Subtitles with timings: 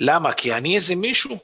[0.00, 0.32] למה?
[0.32, 1.38] כי אני איזה מישהו?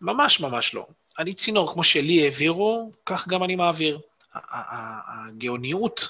[0.00, 0.86] ממש ממש לא.
[1.18, 4.00] אני צינור, כמו שלי העבירו, כך גם אני מעביר.
[4.34, 6.08] הגאוניות,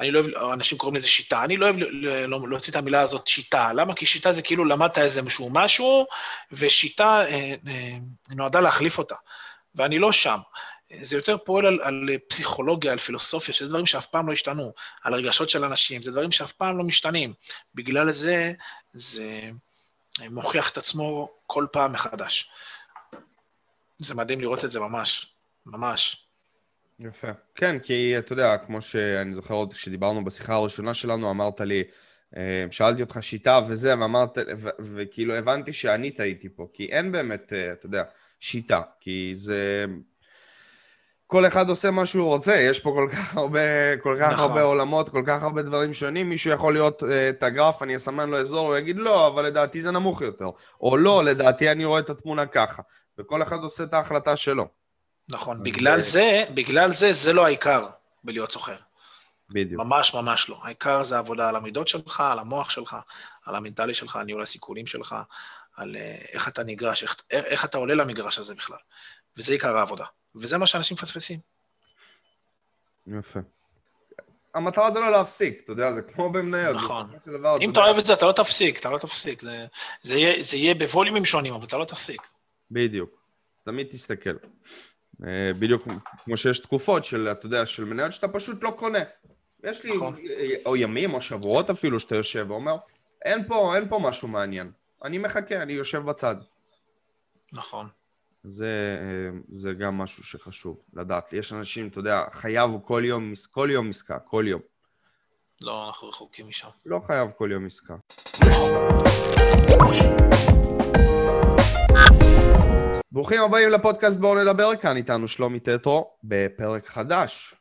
[0.00, 1.76] אני לא אוהב, אנשים קוראים לזה שיטה, אני לא אוהב
[2.48, 3.72] להוציא את המילה הזאת שיטה.
[3.72, 3.94] למה?
[3.94, 6.06] כי שיטה זה כאילו למדת איזה משהו משהו,
[6.52, 7.96] ושיטה אה, אה,
[8.30, 9.14] נועדה להחליף אותה.
[9.74, 10.38] ואני לא שם.
[11.02, 14.72] זה יותר פועל על, על פסיכולוגיה, על פילוסופיה, שזה דברים שאף פעם לא השתנו,
[15.02, 17.32] על הרגשות של אנשים, זה דברים שאף פעם לא משתנים.
[17.74, 18.52] בגלל זה,
[18.92, 19.50] זה
[20.28, 22.50] מוכיח את עצמו כל פעם מחדש.
[23.98, 25.34] זה מדהים לראות את זה ממש,
[25.66, 26.26] ממש.
[27.00, 27.28] יפה.
[27.54, 31.84] כן, כי אתה יודע, כמו שאני זוכר עוד כשדיברנו בשיחה הראשונה שלנו, אמרת לי,
[32.36, 34.38] אה, שאלתי אותך שיטה וזה, ואמרת,
[34.80, 38.02] וכאילו הבנתי שאני טעיתי פה, כי אין באמת, אה, אתה יודע,
[38.40, 39.86] שיטה, כי זה...
[41.30, 44.50] כל אחד עושה מה שהוא רוצה, יש פה כל כך הרבה, כל כך נכון.
[44.50, 48.30] הרבה עולמות, כל כך הרבה דברים שונים, מישהו יכול להיות uh, את הגרף, אני אסמן
[48.30, 52.00] לו אזור, הוא יגיד לא, אבל לדעתי זה נמוך יותר, או לא, לדעתי אני רואה
[52.00, 52.82] את התמונה ככה,
[53.18, 54.68] וכל אחד עושה את ההחלטה שלו.
[55.28, 56.10] נכון, בגלל זה...
[56.10, 57.86] זה, בגלל זה, זה לא העיקר
[58.24, 58.76] בלהיות סוחר.
[59.50, 59.82] בדיוק.
[59.82, 60.58] ממש ממש לא.
[60.62, 62.96] העיקר זה עבודה על המידות שלך, על המוח שלך,
[63.46, 65.16] על המנטלי שלך, ניהול הסיכונים שלך,
[65.76, 68.78] על uh, איך אתה נגרש, איך, איך אתה עולה למגרש הזה בכלל.
[69.36, 70.04] וזה עיקר העבודה.
[70.34, 71.38] וזה מה שאנשים מפספסים.
[73.06, 73.40] יפה.
[74.54, 76.76] המטרה זה לא להפסיק, אתה יודע, זה כמו במניות.
[76.76, 77.06] נכון.
[77.26, 79.42] דבר, אם אתה אוהב את זה, אתה לא תפסיק, אתה לא תפסיק.
[79.42, 79.66] זה,
[80.02, 82.22] זה, יהיה, זה יהיה בווליומים שונים, אבל אתה לא תפסיק.
[82.70, 83.10] בדיוק.
[83.58, 84.30] אז תמיד תסתכל.
[85.26, 85.88] אה, בדיוק
[86.24, 88.98] כמו שיש תקופות של, אתה יודע, של מניות שאתה פשוט לא קונה.
[89.64, 90.16] יש לי, נכון.
[90.66, 92.76] או ימים או שבועות אפילו, שאתה יושב ואומר,
[93.24, 94.72] אין פה, אין פה משהו מעניין.
[95.04, 96.36] אני מחכה, אני יושב בצד.
[97.52, 97.88] נכון.
[98.44, 101.32] זה, אה, זה גם משהו שחשוב לדעת.
[101.32, 104.60] יש אנשים, אתה יודע, חייב כל יום, כל יום עסקה, כל יום.
[105.60, 106.68] לא, אנחנו רחוקים משם.
[106.86, 107.94] לא חייב כל יום עסקה.
[113.12, 117.54] ברוכים הבאים לפודקאסט בואו נדבר, כאן איתנו שלומי טטרו בפרק חדש.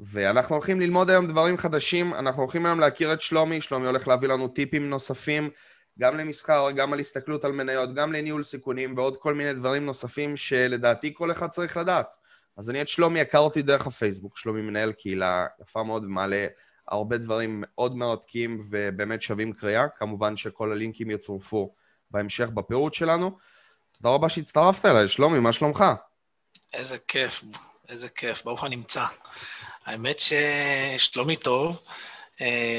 [0.00, 4.28] ואנחנו הולכים ללמוד היום דברים חדשים, אנחנו הולכים היום להכיר את שלומי, שלומי הולך להביא
[4.28, 5.50] לנו טיפים נוספים
[6.00, 10.36] גם למסחר, גם על הסתכלות על מניות, גם לניהול סיכונים ועוד כל מיני דברים נוספים
[10.36, 12.16] שלדעתי כל אחד צריך לדעת.
[12.56, 16.46] אז אני את שלומי הכרתי דרך הפייסבוק, שלומי מנהל קהילה יפה מאוד ומעלה
[16.88, 19.88] הרבה דברים מאוד מרתקים ובאמת שווים קריאה.
[19.88, 21.74] כמובן שכל הלינקים יצורפו
[22.10, 23.38] בהמשך בפירוט שלנו.
[23.92, 25.84] תודה רבה שהצטרפת אליי, שלומי, מה שלומך?
[26.72, 27.42] איזה כיף,
[27.88, 29.04] איזה כיף, ברוך הנמצא.
[29.86, 31.76] האמת ששלומי טוב,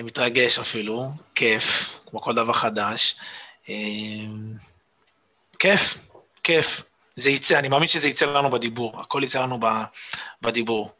[0.03, 3.15] מתרגש אפילו, כיף, כמו כל דבר חדש.
[3.69, 3.75] אה,
[5.59, 5.97] כיף,
[6.43, 6.83] כיף.
[7.15, 9.59] זה יצא, אני מאמין שזה יצא לנו בדיבור, הכל יצא לנו
[10.41, 10.91] בדיבור.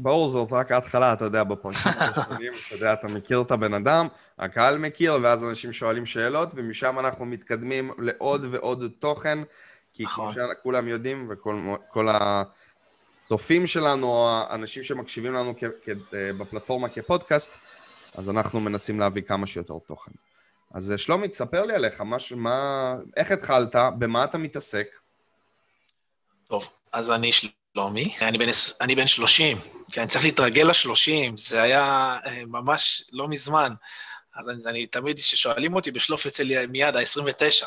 [0.00, 4.06] ברור, זאת רק ההתחלה, אתה יודע, בפרקים הראשונים, אתה יודע, אתה מכיר את הבן אדם,
[4.38, 9.38] הקהל מכיר, ואז אנשים שואלים שאלות, ומשם אנחנו מתקדמים לעוד ועוד תוכן,
[9.94, 10.34] כי כמו נכון.
[10.58, 12.08] שכולם יודעים, וכל
[13.24, 15.54] הצופים שלנו, האנשים שמקשיבים לנו
[16.38, 17.52] בפלטפורמה כפודקאסט,
[18.14, 20.12] אז אנחנו מנסים להביא כמה שיותר תוכן.
[20.74, 24.86] אז אה, שלומי, תספר לי עליך, מה, מה, איך התחלת, במה אתה מתעסק?
[26.46, 28.46] טוב, אז אני שלומי, אני בן,
[28.80, 29.58] אני בן 30,
[29.90, 33.72] כי אני צריך להתרגל ל-30, זה היה אה, ממש לא מזמן.
[34.34, 37.66] אז אני, אני תמיד, כששואלים אותי, בשלוף יוצא לי מיד ה-29,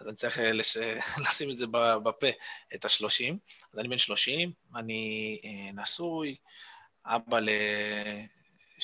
[0.00, 0.76] אז אני צריך אה, לש...
[1.28, 1.66] לשים את זה
[2.02, 2.26] בפה,
[2.74, 3.34] את ה-30.
[3.72, 5.40] אז אני בן 30, אני
[5.74, 6.36] נשוי,
[7.06, 7.38] אבא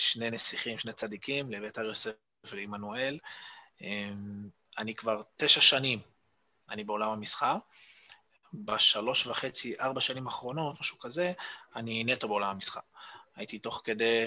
[0.00, 2.10] שני נסיכים, שני צדיקים, לביתר יוסף
[2.50, 3.18] ולעמנואל.
[3.80, 5.98] אמ, אני כבר תשע שנים,
[6.70, 7.56] אני בעולם המסחר.
[8.54, 11.32] בשלוש וחצי, ארבע שנים האחרונות, משהו כזה,
[11.76, 12.80] אני נטו בעולם המסחר.
[13.36, 14.26] הייתי תוך כדי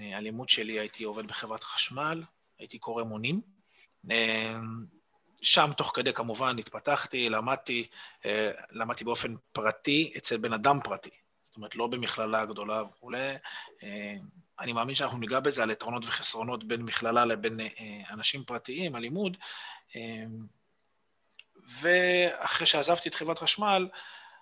[0.00, 2.22] אה, הלימוד שלי, הייתי עובד בחברת חשמל,
[2.58, 3.40] הייתי קורא מונים.
[4.10, 4.84] אמ,
[5.42, 7.86] שם תוך כדי כמובן התפתחתי, למדתי,
[8.26, 11.10] אה, למדתי באופן פרטי אצל בן אדם פרטי.
[11.44, 13.34] זאת אומרת, לא במכללה גדולה וכולי.
[14.62, 17.66] אמ, אני מאמין שאנחנו ניגע בזה, על יתרונות וחסרונות בין מכללה לבין אה,
[18.10, 19.36] אנשים פרטיים, הלימוד.
[19.96, 20.24] אה,
[21.80, 23.88] ואחרי שעזבתי את חברת חשמל,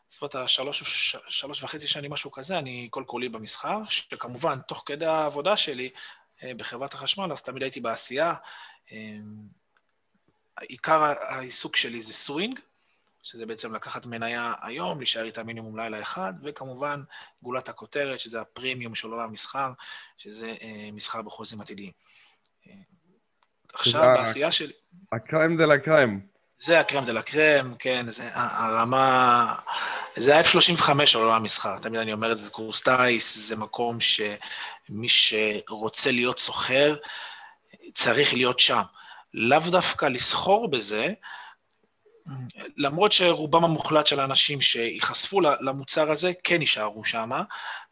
[0.09, 5.07] זאת אומרת, השלוש שלוש וחצי שנים, משהו כזה, אני כל כולי במסחר, שכמובן, תוך כדי
[5.07, 5.91] העבודה שלי
[6.43, 8.35] אה, בחברת החשמל, אז תמיד הייתי בעשייה.
[10.61, 12.61] עיקר העיסוק שלי זה סווינג,
[13.23, 17.03] שזה בעצם לקחת מניה היום, להישאר איתה מינימום לילה אחד, וכמובן
[17.43, 19.73] גולת הכותרת, שזה הפרימיום של עולם המסחר,
[20.19, 21.93] שזה אה, מסחר בחוזים עתידיים.
[22.69, 22.73] אה,
[23.73, 24.73] עכשיו, בעשייה שלי...
[25.13, 26.21] הקרם דה לה קרם.
[26.59, 29.55] זה הקרם דה לה קרם, כן, זה הרמה...
[30.17, 33.99] זה ה-F35 של עולם המסחר, תמיד אני אומר את זה, זה קורס טיס, זה מקום
[34.01, 36.97] שמי שרוצה להיות סוחר,
[37.95, 38.83] צריך להיות שם.
[39.35, 41.13] לאו דווקא לסחור בזה,
[42.77, 47.31] למרות שרובם המוחלט של האנשים שייחשפו למוצר הזה, כן יישארו שם,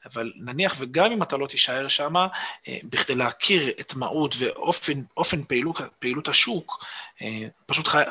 [0.07, 5.77] אבל נניח וגם אם אתה לא תישאר שם, אה, בכדי להכיר את מהות ואופן פעילות,
[5.99, 6.85] פעילות השוק,
[7.23, 8.03] אה, פשוט חי...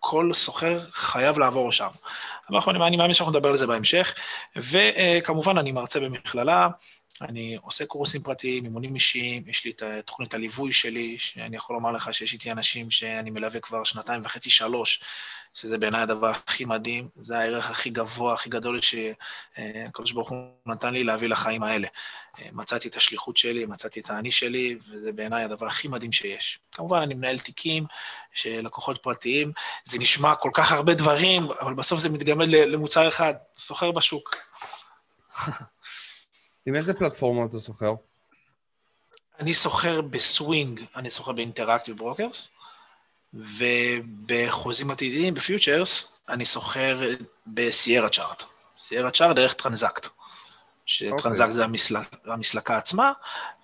[0.00, 1.88] כל סוחר חייב לעבור שם.
[2.50, 4.14] אבל אני מאמין שאנחנו נדבר על זה בהמשך,
[4.56, 6.68] וכמובן אני מרצה במכללה,
[7.22, 11.90] אני עושה קורסים פרטיים, אימונים אישיים, יש לי את תוכנית הליווי שלי, שאני יכול לומר
[11.92, 15.00] לך שיש איתי אנשים שאני מלווה כבר שנתיים וחצי, שלוש,
[15.54, 20.94] שזה בעיניי הדבר הכי מדהים, זה הערך הכי גבוה, הכי גדול שהקדוש ברוך הוא נתן
[20.94, 21.88] לי להביא לחיים האלה.
[22.52, 26.58] מצאתי את השליחות שלי, מצאתי את האני שלי, וזה בעיניי הדבר הכי מדהים שיש.
[26.72, 27.84] כמובן, אני מנהל תיקים
[28.34, 29.52] של לקוחות פרטיים,
[29.84, 34.36] זה נשמע כל כך הרבה דברים, אבל בסוף זה מתגמד למוצר אחד, סוחר בשוק.
[36.66, 37.92] עם איזה פלטפורמה אתה סוחר?
[39.40, 42.48] אני סוחר בסווינג, אני סוחר ב Interactive Brokers,
[43.34, 47.00] ובחוזים עתידיים, בפיוטרס, אני סוחר
[47.46, 48.44] בסיירה צ'ארט.
[48.78, 50.06] סיירה צ'ארט דרך טרנזקט.
[50.86, 51.52] שטרנזקט okay.
[51.52, 51.96] זה המסל...
[52.24, 53.12] המסלקה עצמה,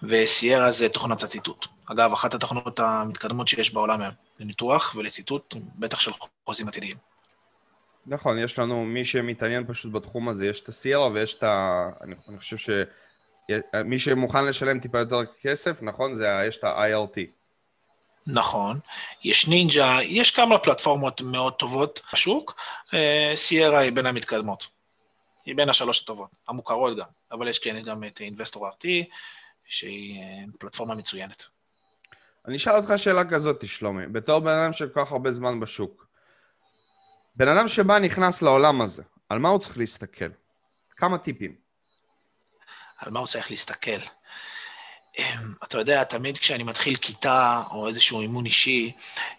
[0.03, 1.67] וסיירה זה תוכנת הציטוט.
[1.87, 6.11] אגב, אחת התוכנות המתקדמות שיש בעולם היום, לניתוח ולציטוט, בטח של
[6.47, 6.97] חוזים עתידיים.
[8.07, 11.89] נכון, יש לנו, מי שמתעניין פשוט בתחום הזה, יש את הסיירה ויש את ה...
[12.01, 12.71] אני, אני חושב ש...
[13.85, 16.15] מי שמוכן לשלם טיפה יותר כסף, נכון?
[16.15, 17.44] זה, יש את ה-IRT.
[18.27, 18.81] נכון,
[19.25, 22.55] יש נינג'ה, יש כמה פלטפורמות מאוד טובות בשוק,
[22.95, 24.67] אה, סיירה היא בין המתקדמות.
[25.45, 28.85] היא בין השלוש הטובות, המוכרות גם, אבל יש כן גם את אינבסטור RT,
[29.65, 31.45] שהיא אה, פלטפורמה מצוינת.
[32.47, 36.07] אני אשאל אותך שאלה כזאת, שלומי, בתור בן אדם של כל כך הרבה זמן בשוק,
[37.37, 40.29] בן אדם שבא נכנס לעולם הזה, על מה הוא צריך להסתכל?
[40.97, 41.55] כמה טיפים.
[42.99, 44.01] על מה הוא צריך להסתכל?
[45.19, 48.93] אמ, אתה יודע, תמיד כשאני מתחיל כיתה או איזשהו אימון אישי,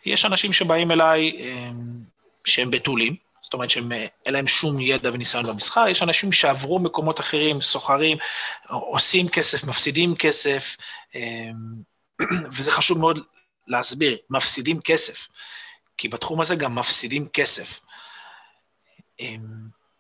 [0.05, 2.01] יש אנשים שבאים אליי אמ,
[2.45, 7.61] שהם בתולים, זאת אומרת שאין להם שום ידע וניסיון במסחר, יש אנשים שעברו מקומות אחרים,
[7.61, 8.17] סוחרים,
[8.69, 10.77] עושים כסף, מפסידים כסף,
[11.15, 11.53] אמ,
[12.53, 13.19] וזה חשוב מאוד
[13.67, 15.27] להסביר, מפסידים כסף,
[15.97, 17.79] כי בתחום הזה גם מפסידים כסף.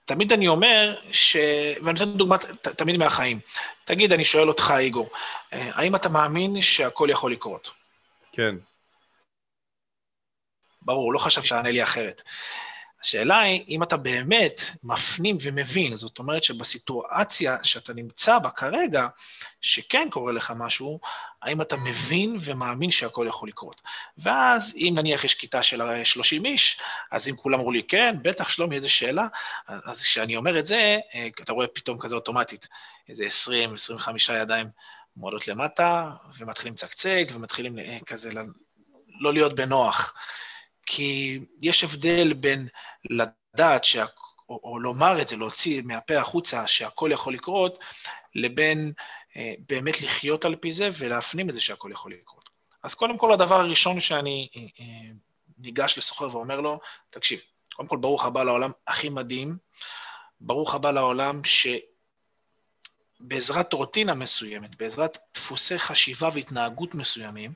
[0.05, 1.37] תמיד אני אומר, ש...
[1.83, 3.39] ואני נותן דוגמא תמיד מהחיים.
[3.85, 5.09] תגיד, אני שואל אותך, איגור,
[5.53, 7.71] אה, האם אתה מאמין שהכל יכול לקרות?
[8.31, 8.55] כן.
[10.81, 12.21] ברור, לא חשבתי שתענה לי אחרת.
[13.05, 19.07] השאלה היא, אם אתה באמת מפנים ומבין, זאת אומרת שבסיטואציה שאתה נמצא בה כרגע,
[19.61, 20.99] שכן קורה לך משהו,
[21.41, 23.81] האם אתה מבין ומאמין שהכל יכול לקרות.
[24.17, 26.79] ואז, אם נניח יש כיתה של 30 איש,
[27.11, 29.27] אז אם כולם אמרו לי, כן, בטח, שלומי, איזה שאלה,
[29.67, 32.67] אז כשאני אומר את זה, אה, אתה רואה פתאום כזה אוטומטית,
[33.09, 34.67] איזה 20, 25 ידיים
[35.17, 38.29] מועדות למטה, ומתחילים לצקצק, ומתחילים אה, כזה
[39.19, 40.15] לא להיות בנוח.
[40.85, 42.67] כי יש הבדל בין
[43.09, 44.05] לדעת, שה,
[44.49, 47.79] או, או לומר את זה, להוציא מהפה החוצה שהכל יכול לקרות,
[48.35, 48.93] לבין
[49.37, 52.49] אה, באמת לחיות על פי זה ולהפנים את זה שהכל יכול לקרות.
[52.83, 55.11] אז קודם כל, הדבר הראשון שאני אה, אה,
[55.57, 56.79] ניגש לסוחר ואומר לו,
[57.09, 57.39] תקשיב,
[57.73, 59.57] קודם כל, ברוך הבא לעולם הכי מדהים,
[60.41, 61.67] ברוך הבא לעולם ש...
[63.19, 67.53] בעזרת רוטינה מסוימת, בעזרת דפוסי חשיבה והתנהגות מסוימים,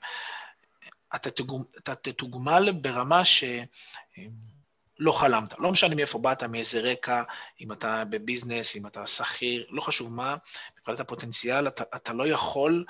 [1.16, 5.60] אתה, תגומ, אתה תתוגמל ברמה שלא חלמת.
[5.60, 7.24] לא משנה מאיפה באת, מאיזה רקע,
[7.62, 10.36] אם אתה בביזנס, אם אתה שכיר, לא חשוב מה,
[10.80, 12.86] מבחינת הפוטנציאל, אתה, אתה לא יכול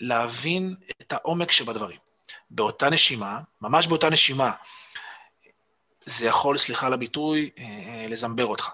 [0.00, 1.98] להבין את העומק שבדברים.
[2.50, 4.52] באותה נשימה, ממש באותה נשימה,
[6.04, 8.70] זה יכול, סליחה על הביטוי, אה, לזמבר אותך.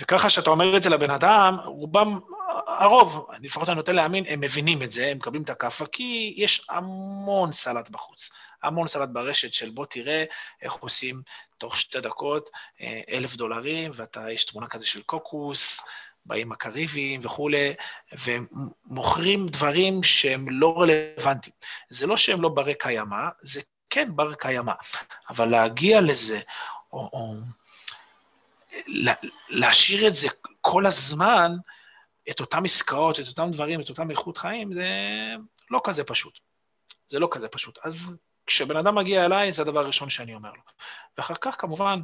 [0.00, 2.20] וככה שאתה אומר את זה לבן אדם, רובם
[2.66, 6.66] הרוב, לפחות אני נוטה להאמין, הם מבינים את זה, הם מקבלים את הכאפה, כי יש
[6.70, 8.30] המון סלט בחוץ.
[8.62, 10.24] המון סלט ברשת של בוא תראה
[10.62, 11.22] איך עושים
[11.58, 12.50] תוך שתי דקות
[12.80, 15.80] אה, אלף דולרים, ואתה, יש תמונה כזה של קוקוס,
[16.26, 17.74] באים הקריבים וכולי,
[18.24, 21.56] ומוכרים דברים שהם לא רלוונטיים.
[21.88, 23.60] זה לא שהם לא ברי קיימא, זה
[23.90, 24.72] כן בר קיימא,
[25.30, 26.40] אבל להגיע לזה,
[26.92, 27.34] או, או
[29.48, 30.28] להשאיר את זה
[30.60, 31.52] כל הזמן,
[32.30, 34.88] את אותן עסקאות, את אותם דברים, את אותם איכות חיים, זה
[35.70, 36.38] לא כזה פשוט.
[37.08, 37.78] זה לא כזה פשוט.
[37.84, 38.16] אז
[38.46, 40.62] כשבן אדם מגיע אליי, זה הדבר הראשון שאני אומר לו.
[41.18, 42.00] ואחר כך, כמובן,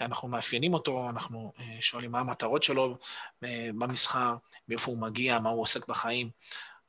[0.00, 2.98] אנחנו מאפיינים אותו, אנחנו אה, שואלים מה המטרות שלו
[3.44, 4.34] אה, במסחר,
[4.68, 6.30] מאיפה הוא מגיע, מה הוא עוסק בחיים.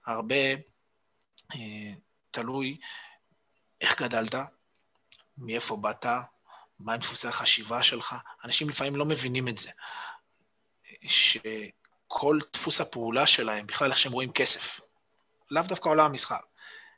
[0.05, 0.35] הרבה
[1.55, 1.93] אה,
[2.31, 2.77] תלוי
[3.81, 4.35] איך גדלת,
[5.37, 6.05] מאיפה באת,
[6.79, 8.15] מהם דפוסי החשיבה שלך.
[8.45, 9.69] אנשים לפעמים לא מבינים את זה.
[11.07, 11.37] ש...
[12.15, 14.82] כל דפוס הפעולה שלהם, בכלל איך שהם רואים כסף.
[15.51, 16.38] לאו דווקא עולם המסחר.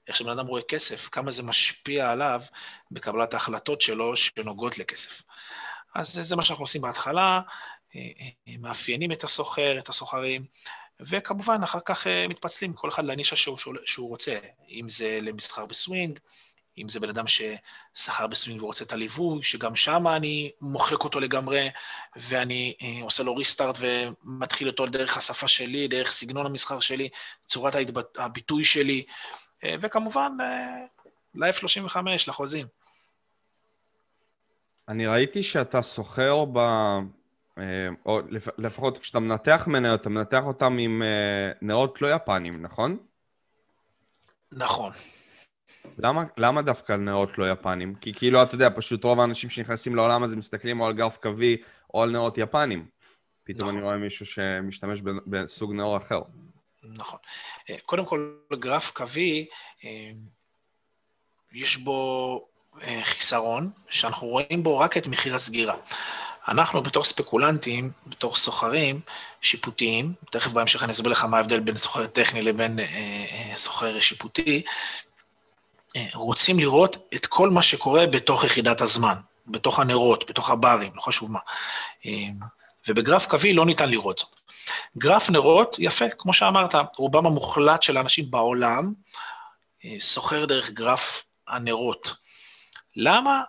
[0.07, 2.41] איך שבן אדם רואה כסף, כמה זה משפיע עליו
[2.91, 5.21] בקבלת ההחלטות שלו שנוגעות לכסף.
[5.95, 7.41] אז זה מה שאנחנו עושים בהתחלה,
[7.95, 8.01] אה,
[8.47, 10.45] אה, מאפיינים את הסוחר, את הסוחרים,
[10.99, 16.19] וכמובן, אחר כך מתפצלים כל אחד לנישה שהוא, שהוא רוצה, אם זה למסחר בסווינג,
[16.77, 21.69] אם זה בן אדם ששכר בסווינג ורוצה את הליווי, שגם שם אני מוחק אותו לגמרי,
[22.15, 27.09] ואני אה, עושה לו ריסטארט ומתחיל אותו דרך השפה שלי, דרך סגנון המסחר שלי,
[27.45, 28.17] צורת ההתבט...
[28.17, 29.05] הביטוי שלי,
[29.63, 30.85] אה, וכמובן, אה,
[31.35, 32.67] ל-F35, לחוזים.
[34.87, 36.59] אני ראיתי שאתה סוחר ב...
[38.05, 38.19] או
[38.57, 41.01] לפחות כשאתה מנתח מניות, אתה מנתח אותם עם
[41.61, 42.97] נרות לא יפנים, נכון?
[44.51, 44.91] נכון.
[45.97, 47.95] למה, למה דווקא על נרות לא יפנים?
[47.95, 51.57] כי כאילו, אתה יודע, פשוט רוב האנשים שנכנסים לעולם הזה מסתכלים או על גרף קווי
[51.93, 52.85] או על נרות יפנים.
[53.43, 53.77] פתאום נכון.
[53.77, 56.19] אני רואה מישהו שמשתמש בסוג נאור אחר.
[56.83, 57.19] נכון.
[57.69, 59.45] אה, קודם כל, גרף קווי,
[59.83, 60.11] אה,
[61.53, 62.47] יש בו
[62.81, 65.75] אה, חיסרון, שאנחנו רואים בו רק את מחיר הסגירה.
[66.47, 68.99] אנחנו בתור ספקולנטים, בתור סוחרים
[69.41, 74.63] שיפוטיים, תכף בהמשך אני אסביר לך מה ההבדל בין סוחר טכני לבין אה, סוחר שיפוטי,
[76.13, 79.15] רוצים לראות את כל מה שקורה בתוך יחידת הזמן,
[79.47, 81.39] בתוך הנרות, בתוך הברים, לא חשוב מה.
[82.87, 84.35] ובגרף קווי לא ניתן לראות זאת.
[84.97, 88.93] גרף נרות, יפה, כמו שאמרת, רובם המוחלט של האנשים בעולם
[89.99, 92.15] סוחר דרך גרף הנרות.
[92.95, 93.43] למה?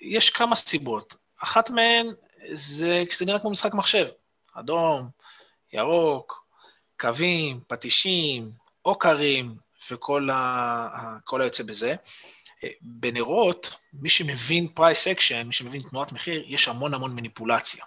[0.00, 1.16] יש כמה סיבות.
[1.42, 2.06] אחת מהן
[2.52, 4.06] זה זה נראה כמו משחק מחשב.
[4.54, 5.08] אדום,
[5.72, 6.44] ירוק,
[7.00, 8.50] קווים, פטישים,
[8.82, 9.56] עוקרים,
[9.90, 11.18] וכל ה...
[11.32, 11.94] היוצא בזה.
[12.80, 17.84] בנרות, מי שמבין price action, מי שמבין תנועת מחיר, יש המון המון מניפולציה.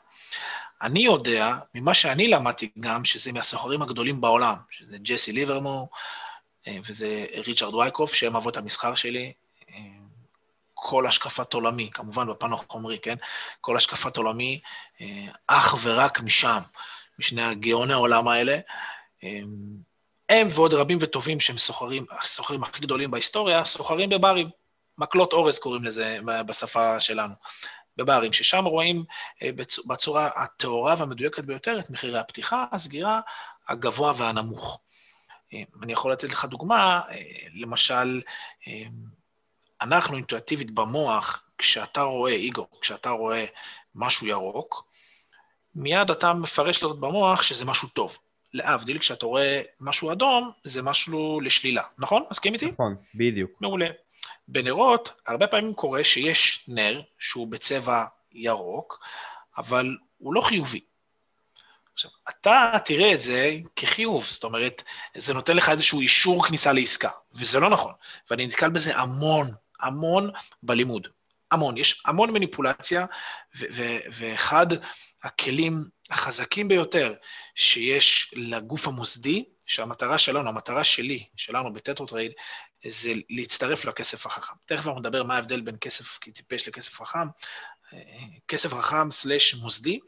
[0.81, 5.89] אני יודע, ממה שאני למדתי גם, שזה מהסוחרים הגדולים בעולם, שזה ג'סי ליברמור
[6.85, 9.33] וזה ריצ'רד וייקוף, שהם אבות המסחר שלי,
[10.73, 13.15] כל השקפת עולמי, כמובן בפן החומרי, כן?
[13.61, 14.61] כל השקפת עולמי,
[15.47, 16.59] אך ורק משם,
[17.19, 18.57] משני הגאוני העולם האלה.
[20.33, 24.49] הם ועוד רבים וטובים שהם סוחרים, הסוחרים הכי גדולים בהיסטוריה, סוחרים בברים.
[24.97, 27.33] מקלות אורז קוראים לזה בשפה שלנו.
[27.97, 29.03] בברים, ששם רואים
[29.41, 29.49] אה,
[29.87, 33.21] בצורה הטהורה והמדויקת ביותר את מחירי הפתיחה, הסגירה,
[33.67, 34.79] הגבוה והנמוך.
[35.53, 37.17] אה, אני יכול לתת לך דוגמה, אה,
[37.53, 38.21] למשל,
[39.81, 43.45] אנחנו אינטואיטיבית במוח, כשאתה רואה, איגור, כשאתה רואה
[43.95, 44.85] משהו ירוק,
[45.75, 48.17] מיד אתה מפרש לו במוח שזה משהו טוב.
[48.53, 52.23] להבדיל, כשאתה רואה משהו אדום, זה משהו לשלילה, נכון?
[52.31, 52.71] מסכים איתי?
[52.71, 53.51] נכון, בדיוק.
[53.61, 53.87] מעולה.
[54.47, 58.99] בנרות, הרבה פעמים קורה שיש נר שהוא בצבע ירוק,
[59.57, 60.79] אבל הוא לא חיובי.
[61.93, 64.83] עכשיו, אתה תראה את זה כחיוב, זאת אומרת,
[65.17, 67.93] זה נותן לך איזשהו אישור כניסה לעסקה, וזה לא נכון.
[68.29, 70.31] ואני נתקל בזה המון, המון
[70.63, 71.07] בלימוד.
[71.51, 73.05] המון, יש המון מניפולציה,
[74.11, 74.67] ואחד
[75.23, 77.13] הכלים החזקים ביותר
[77.55, 82.31] שיש לגוף המוסדי, שהמטרה שלנו, המטרה שלי, שלנו בטטרוטרייד,
[82.87, 84.53] זה להצטרף לכסף החכם.
[84.65, 87.27] תכף אנחנו נדבר מה ההבדל בין כסף טיפש לכסף חכם,
[88.47, 89.99] כסף חכם slash מוסדי.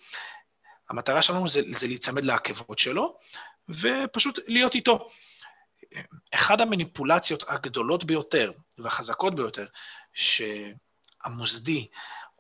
[0.90, 3.18] המטרה שלנו זה, זה להיצמד לעקבות שלו,
[3.70, 5.10] ופשוט להיות איתו.
[6.34, 9.66] אחד המניפולציות הגדולות ביותר והחזקות ביותר
[10.14, 11.88] שהמוסדי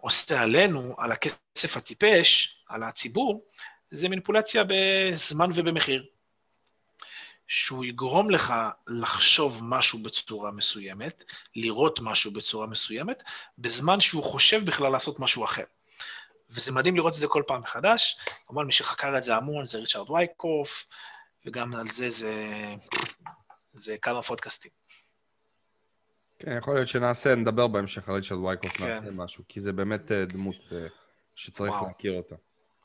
[0.05, 3.45] עושה עלינו, על הכסף הטיפש, על הציבור,
[3.91, 6.05] זה מניפולציה בזמן ובמחיר.
[7.47, 8.53] שהוא יגרום לך
[8.87, 11.23] לחשוב משהו בצורה מסוימת,
[11.55, 13.23] לראות משהו בצורה מסוימת,
[13.57, 15.63] בזמן שהוא חושב בכלל לעשות משהו אחר.
[16.49, 18.17] וזה מדהים לראות את זה כל פעם מחדש.
[18.45, 20.85] כמובן, מי שחקר את זה המון זה ריצ'רד וייקוף,
[21.45, 22.33] וגם על זה זה,
[23.73, 24.71] זה כמה פודקאסטים.
[26.45, 28.87] כן, יכול להיות שנעשה, נדבר בהמשך על ריצ'רד וייקוף, כן.
[28.87, 30.87] נעשה משהו, כי זה באמת אה, דמות אה,
[31.35, 31.87] שצריך וואו.
[31.87, 32.35] להכיר אותה.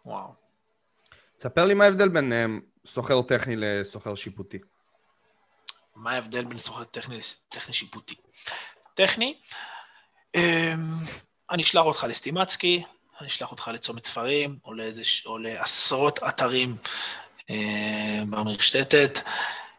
[0.06, 0.34] וואו.
[1.36, 2.32] תספר לי מה ההבדל בין
[2.84, 4.58] סוחר טכני לסוחר שיפוטי.
[5.96, 8.14] מה ההבדל בין סוחר טכני לטכני שיפוטי?
[8.94, 9.40] טכני,
[10.34, 10.40] אמ,
[11.50, 12.84] אני אשלח אותך לסטימצקי,
[13.20, 16.76] אני אשלח אותך לצומת ספרים, או, לאיזה, או לעשרות אתרים
[17.50, 19.18] אה, במרשתתת,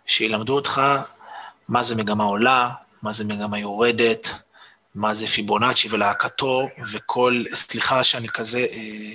[0.05, 0.81] שילמדו אותך
[1.67, 2.69] מה זה מגמה עולה,
[3.01, 4.27] מה זה מגמה יורדת,
[4.95, 9.11] מה זה פיבונאצ'י ולהקתו, וכל, סליחה שאני כזה, אה,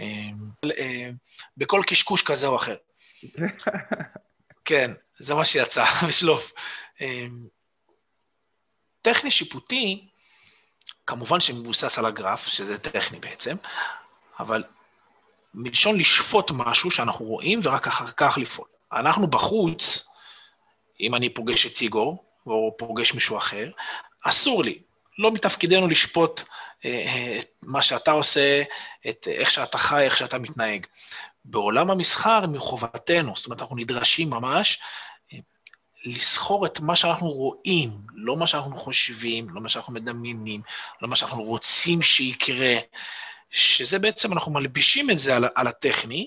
[0.00, 0.30] אה,
[0.78, 1.10] אה,
[1.56, 2.76] בכל קשקוש כזה או אחר.
[4.64, 6.52] כן, זה מה שיצא, בשלוף.
[7.00, 7.26] אה,
[9.02, 10.08] טכני שיפוטי,
[11.06, 13.56] כמובן שמבוסס על הגרף, שזה טכני בעצם,
[14.40, 14.64] אבל
[15.54, 18.68] מלשון לשפוט משהו שאנחנו רואים ורק אחר כך לפעול.
[18.92, 20.08] אנחנו בחוץ,
[21.00, 23.70] אם אני פוגש את איגור, או פוגש מישהו אחר,
[24.24, 24.78] אסור לי.
[25.18, 26.42] לא מתפקידנו לשפוט
[26.84, 28.62] אה, את מה שאתה עושה,
[29.08, 30.86] את איך שאתה חי, איך שאתה מתנהג.
[31.44, 34.78] בעולם המסחר מחובתנו, זאת אומרת, אנחנו נדרשים ממש
[35.32, 35.38] אה,
[36.04, 40.62] לסחור את מה שאנחנו רואים, לא מה שאנחנו חושבים, לא מה שאנחנו מדמיינים,
[41.02, 42.76] לא מה שאנחנו רוצים שיקרה,
[43.50, 46.26] שזה בעצם, אנחנו מלבישים את זה על, על הטכני,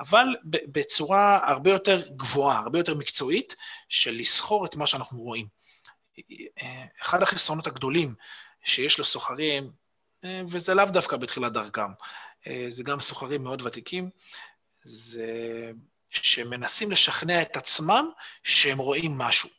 [0.00, 3.56] אבל בצורה הרבה יותר גבוהה, הרבה יותר מקצועית,
[3.88, 5.46] של לסחור את מה שאנחנו רואים.
[7.02, 8.14] אחד החסרונות הגדולים
[8.64, 9.70] שיש לסוחרים,
[10.48, 11.90] וזה לאו דווקא בתחילת דרכם,
[12.68, 14.10] זה גם סוחרים מאוד ותיקים,
[14.84, 15.72] זה
[16.10, 18.10] שמנסים לשכנע את עצמם
[18.42, 19.50] שהם רואים משהו.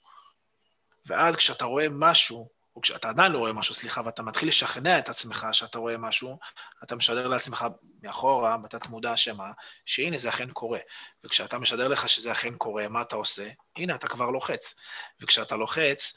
[1.05, 5.09] ואז כשאתה רואה משהו, או כשאתה עדיין לא רואה משהו, סליחה, ואתה מתחיל לשכנע את
[5.09, 6.39] עצמך שאתה רואה משהו,
[6.83, 7.65] אתה משדר לעצמך
[8.03, 9.51] מאחורה, בתת מודע שמה,
[9.85, 10.79] שהנה זה אכן קורה.
[11.23, 13.49] וכשאתה משדר לך שזה אכן קורה, מה אתה עושה?
[13.75, 14.75] הנה, אתה כבר לוחץ.
[15.21, 16.13] וכשאתה לוחץ,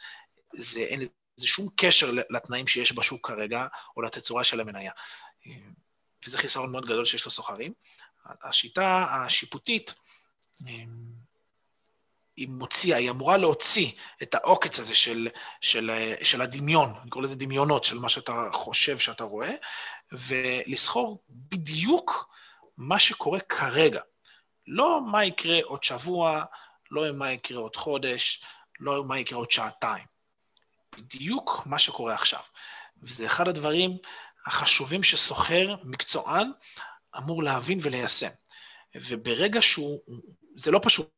[0.55, 4.93] זה אין לזה שום קשר לתנאים שיש בשוק כרגע, או לתצורה של המניה.
[6.27, 7.73] וזה חיסרון מאוד גדול שיש לסוחרים.
[8.43, 9.95] השיטה השיפוטית,
[12.37, 15.29] היא מוציאה, היא אמורה להוציא את העוקץ הזה של,
[15.61, 15.91] של,
[16.23, 19.55] של הדמיון, אני קורא לזה דמיונות, של מה שאתה חושב שאתה רואה,
[20.13, 22.35] ולסחור בדיוק
[22.77, 24.01] מה שקורה כרגע.
[24.67, 26.45] לא מה יקרה עוד שבוע,
[26.91, 28.43] לא מה יקרה עוד חודש,
[28.81, 30.05] לא מה יקרה עוד שעתיים.
[30.99, 32.41] בדיוק מה שקורה עכשיו.
[33.03, 33.91] וזה אחד הדברים
[34.47, 36.51] החשובים שסוחר מקצוען
[37.19, 38.31] אמור להבין וליישם.
[38.95, 40.01] וברגע שהוא,
[40.57, 41.11] זה לא פשוט,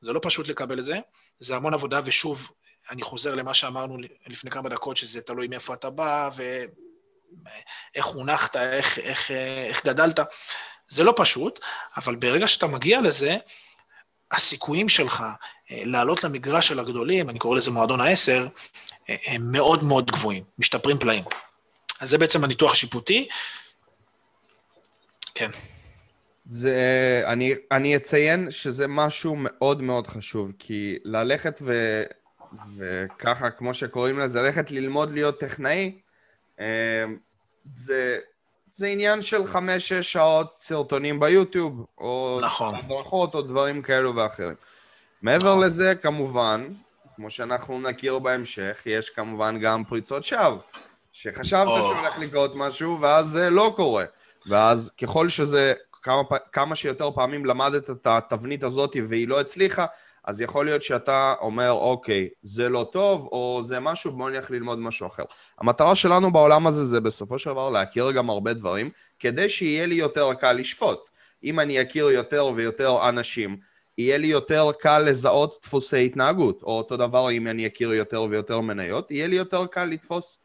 [0.00, 0.98] זה לא פשוט לקבל את זה,
[1.38, 2.48] זה המון עבודה, ושוב,
[2.90, 8.98] אני חוזר למה שאמרנו לפני כמה דקות, שזה תלוי מאיפה אתה בא, ואיך חונכת, איך,
[8.98, 9.30] איך,
[9.68, 10.20] איך גדלת.
[10.88, 11.60] זה לא פשוט,
[11.96, 13.36] אבל ברגע שאתה מגיע לזה,
[14.30, 15.24] הסיכויים שלך
[15.70, 18.48] אה, לעלות למגרש של הגדולים, אני קורא לזה מועדון העשר,
[19.08, 21.24] אה, הם מאוד מאוד גבוהים, משתפרים פלאים.
[22.00, 23.28] אז זה בעצם הניתוח השיפוטי.
[25.34, 25.50] כן.
[26.50, 32.02] זה, אני, אני אציין שזה משהו מאוד מאוד חשוב, כי ללכת ו,
[32.76, 35.98] וככה, כמו שקוראים לזה, ללכת ללמוד להיות טכנאי,
[36.60, 37.04] אה,
[37.74, 38.18] זה,
[38.68, 42.74] זה עניין של חמש-שש שעות סרטונים ביוטיוב, או נכון.
[42.74, 44.54] הדרכות או דברים כאלו ואחרים.
[45.22, 45.64] מעבר נכון.
[45.64, 46.68] לזה, כמובן,
[47.16, 50.58] כמו שאנחנו נכיר בהמשך, יש כמובן גם פריצות שווא,
[51.12, 51.86] שחשבת או.
[51.86, 54.04] שהולך לקרות משהו, ואז זה לא קורה.
[54.46, 59.86] ואז ככל שזה, כמה, כמה שיותר פעמים למדת את התבנית הזאת והיא לא הצליחה,
[60.24, 64.78] אז יכול להיות שאתה אומר, אוקיי, זה לא טוב, או זה משהו, בוא נלך ללמוד
[64.78, 65.22] משהו אחר.
[65.58, 69.94] המטרה שלנו בעולם הזה זה בסופו של דבר להכיר גם הרבה דברים, כדי שיהיה לי
[69.94, 71.08] יותר קל לשפוט.
[71.44, 73.56] אם אני אכיר יותר ויותר אנשים,
[73.98, 78.60] יהיה לי יותר קל לזהות דפוסי התנהגות, או אותו דבר אם אני אכיר יותר ויותר
[78.60, 80.38] מניות, יהיה לי יותר קל לתפוס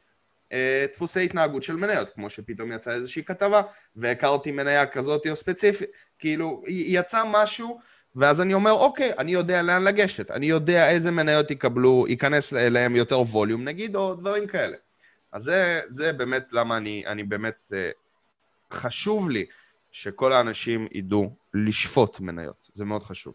[0.93, 3.61] דפוסי התנהגות של מניות, כמו שפתאום יצאה איזושהי כתבה,
[3.95, 7.79] והכרתי מניה כזאת או ספציפית, כאילו, יצא משהו
[8.15, 12.95] ואז אני אומר, אוקיי, אני יודע לאן לגשת, אני יודע איזה מניות יקבלו, ייכנס אליהם
[12.95, 14.77] יותר ווליום נגיד, או דברים כאלה.
[15.31, 17.89] אז זה, זה באמת למה אני, אני באמת, אה,
[18.73, 19.45] חשוב לי
[19.91, 23.33] שכל האנשים ידעו לשפוט מניות, זה מאוד חשוב.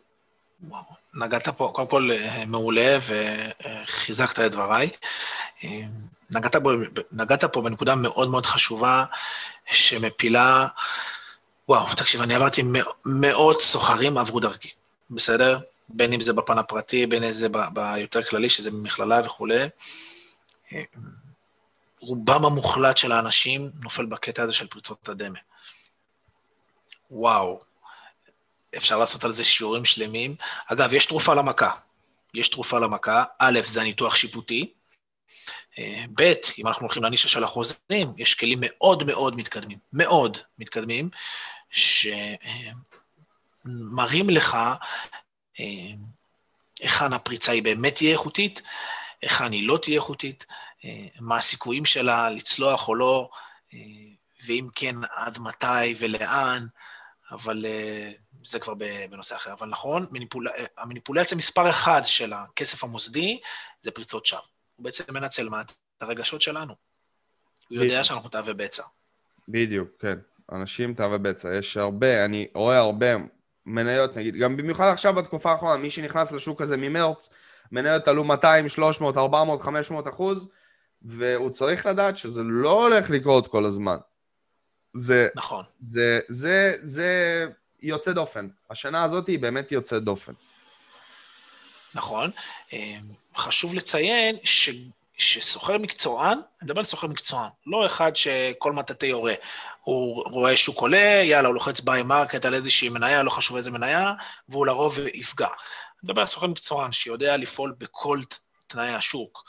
[0.69, 0.83] וואו,
[1.15, 4.91] נגעת פה, קודם כל אה, מעולה וחיזקת את דבריי.
[5.65, 5.81] אה,
[6.31, 6.71] נגעת, בו,
[7.13, 9.05] נגעת פה בנקודה מאוד מאוד חשובה
[9.71, 10.67] שמפילה
[11.71, 12.63] וואו, תקשיב, אני עברתי
[13.05, 14.71] מאות סוחרים עברו דרכי,
[15.11, 15.59] בסדר?
[15.89, 19.69] בין אם זה בפן הפרטי, בין אם זה ביותר כללי, שזה במכללה וכולי.
[22.01, 25.39] רובם המוחלט של האנשים נופל בקטע הזה של פריצות הדמה.
[27.11, 27.61] וואו,
[28.77, 30.35] אפשר לעשות על זה שיעורים שלמים.
[30.67, 31.71] אגב, יש תרופה למכה.
[32.35, 33.25] יש תרופה למכה.
[33.39, 34.73] א', זה הניתוח שיפוטי.
[36.15, 41.11] ב', אם אנחנו הולכים לנישה של החוזים, יש כלים מאוד מאוד מתקדמים, מאוד מתקדמים,
[43.65, 44.57] שמראים לך
[45.61, 45.93] אה,
[46.81, 48.63] היכן הפריצה היא באמת תהיה איכותית,
[49.23, 50.47] היכן היא לא תהיה איכותית,
[50.85, 53.31] אה, מה הסיכויים שלה לצלוח או לא,
[53.75, 53.79] אה,
[54.47, 56.67] ואם כן, עד מתי ולאן,
[57.31, 57.67] אבל
[58.45, 58.75] זה כבר
[59.11, 59.53] בנושא אחר.
[59.53, 60.47] אבל נכון, מניפול...
[60.79, 63.41] המניפולציה מספר אחד של הכסף המוסדי
[63.81, 64.41] זה פריצות שווא.
[64.81, 65.61] הוא בעצם מנצל מה?
[65.61, 66.75] את הרגשות שלנו.
[67.69, 68.83] הוא יודע שאנחנו תאווה בצע.
[69.49, 70.19] בדיוק, כן.
[70.53, 71.55] אנשים תאווה בצע.
[71.55, 73.07] יש הרבה, אני רואה הרבה
[73.67, 77.31] מניות, נגיד, גם במיוחד עכשיו בתקופה האחרונה, מי שנכנס לשוק הזה ממרץ,
[77.73, 80.49] מניות עלו 200, 300, 400, 500 אחוז,
[81.03, 83.97] והוא צריך לדעת שזה לא הולך לקרות כל הזמן.
[84.95, 85.65] זה, נכון.
[85.81, 87.47] זה, זה, זה
[87.83, 88.49] יוצא דופן.
[88.71, 90.33] השנה הזאת היא באמת יוצאת דופן.
[91.95, 92.31] נכון.
[93.37, 94.71] חשוב לציין ש...
[95.21, 99.35] שסוחר מקצוען, אני מדבר על סוחר מקצוען, לא אחד שכל מטאטא יורה.
[99.81, 103.71] הוא רואה שוק עולה, יאללה, הוא לוחץ buy market על איזושהי מניה, לא חשוב איזה
[103.71, 104.15] מניה,
[104.49, 105.47] והוא לרוב יפגע.
[105.47, 105.55] אני
[106.03, 108.21] מדבר על סוחר מקצוען שיודע לפעול בכל
[108.67, 109.45] תנאי השוק,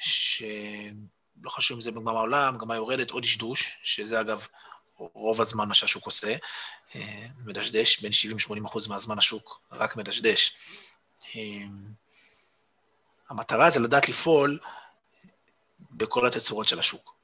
[0.00, 4.46] שלא חשוב אם זה בגמר העולם, גם היורדת או דשדוש, שזה אגב
[4.98, 6.36] רוב הזמן מה שהשוק עושה,
[6.94, 8.12] אה, מדשדש, בין
[8.62, 10.56] 70-80 אחוז מהזמן השוק רק מדשדש.
[13.30, 14.58] המטרה זה לדעת לפעול
[15.90, 17.14] בכל התצורות של השוק.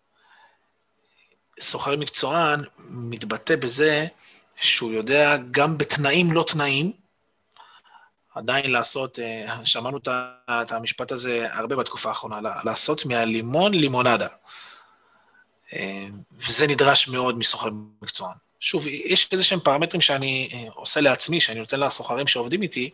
[1.60, 4.06] סוחר מקצוען מתבטא בזה
[4.60, 6.92] שהוא יודע גם בתנאים לא תנאים,
[8.34, 9.98] עדיין לעשות, אה, שמענו
[10.48, 14.28] את המשפט הזה הרבה בתקופה האחרונה, לעשות מהלימון לימונדה.
[15.72, 17.68] אה, וזה נדרש מאוד מסוחר
[18.02, 18.36] מקצוען.
[18.60, 22.90] שוב, יש איזה שהם פרמטרים שאני אה, עושה לעצמי, שאני נותן לסוחרים שעובדים איתי,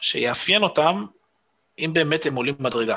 [0.00, 1.06] שיאפיין אותם
[1.78, 2.96] אם באמת הם עולים מדרגה.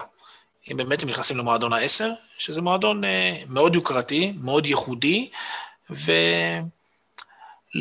[0.72, 2.06] אם באמת הם נכנסים למועדון ה-10,
[2.38, 5.30] שזה מועדון אה, מאוד יוקרתי, מאוד ייחודי,
[5.90, 6.70] ולא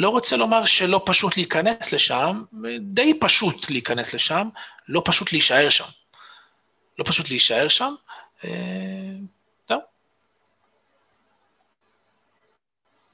[0.09, 2.43] רוצה לומר שלא פשוט להיכנס לשם,
[2.81, 4.49] די פשוט להיכנס לשם,
[4.89, 5.85] לא פשוט להישאר שם.
[6.99, 7.95] לא פשוט להישאר שם,
[8.45, 8.51] אה,
[9.69, 9.81] זהו.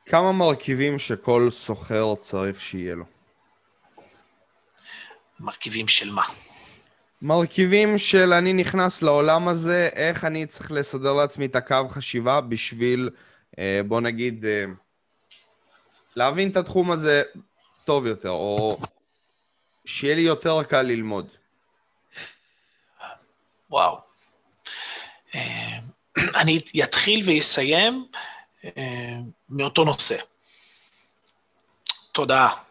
[0.07, 3.05] כמה מרכיבים שכל סוחר צריך שיהיה לו?
[5.41, 6.23] מרכיבים של מה?
[7.23, 13.11] מרכיבים של אני נכנס לעולם הזה, איך אני צריך לסדר לעצמי את הקו חשיבה בשביל,
[13.59, 14.65] אה, בוא נגיד, אה,
[16.17, 17.23] להבין את התחום הזה
[17.85, 18.81] טוב יותר, או
[19.85, 21.29] שיהיה לי יותר קל ללמוד.
[23.71, 24.01] וואו.
[25.35, 25.79] אה,
[26.41, 28.07] אני אתחיל ואסיים
[29.49, 30.17] מאותו נושא.
[32.13, 32.68] תודעה.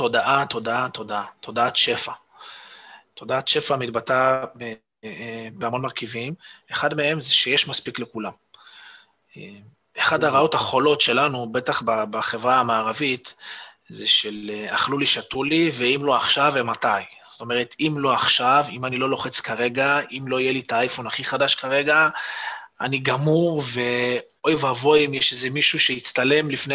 [0.00, 1.24] תודעה, תודעה, תודעה.
[1.40, 2.12] תודעת שפע.
[3.14, 4.44] תודעת שפע מתבטאה
[5.04, 6.34] אה, בהמון מרכיבים,
[6.72, 8.32] אחד מהם זה שיש מספיק לכולם.
[9.36, 9.42] אה,
[9.98, 13.34] אחד הרעות החולות שלנו, בטח בחברה המערבית,
[13.88, 17.02] זה של אה, אכלו לי, שתו לי, ואם לא עכשיו, ומתי.
[17.26, 20.72] זאת אומרת, אם לא עכשיו, אם אני לא לוחץ כרגע, אם לא יהיה לי את
[20.72, 22.08] האייפון הכי חדש כרגע,
[22.80, 26.74] אני גמור, ואוי ואבוי אם יש איזה מישהו שיצטלם לפני,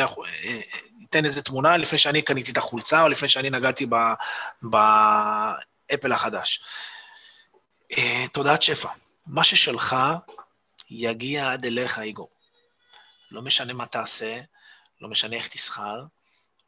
[1.16, 3.96] ייתן איזה תמונה לפני שאני קניתי את החולצה, או לפני שאני נגעתי ב...
[4.70, 4.76] ב
[5.94, 6.64] אפל החדש.
[7.94, 7.98] Uh,
[8.34, 8.90] תודעת שפע.
[9.28, 9.96] מה ששלך
[10.90, 12.30] יגיע עד אליך, איגור.
[13.32, 14.42] לא משנה מה תעשה,
[15.02, 16.04] לא משנה איך תסחר,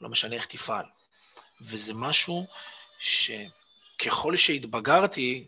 [0.01, 0.85] לא משנה איך תפעל.
[1.61, 2.47] וזה משהו
[2.99, 5.45] שככל שהתבגרתי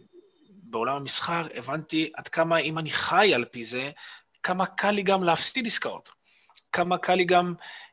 [0.50, 3.92] בעולם המסחר, הבנתי עד כמה אם אני חי על פי זה,
[4.44, 6.12] כמה קל לי גם להפסיד עסקאות.
[6.72, 7.89] כמה קל לי גם אה, אה,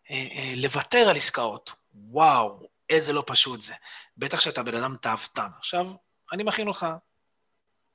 [0.56, 1.72] לוותר על עסקאות.
[1.94, 3.74] וואו, איזה לא פשוט זה.
[4.16, 5.48] בטח שאתה בן אדם תאוותן.
[5.58, 5.86] עכשיו,
[6.32, 6.86] אני מכין אותך,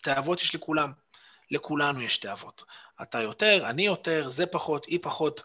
[0.01, 0.91] תאוות יש לכולם.
[1.51, 2.63] לכולנו יש תאוות.
[3.01, 5.41] אתה יותר, אני יותר, זה פחות, היא פחות.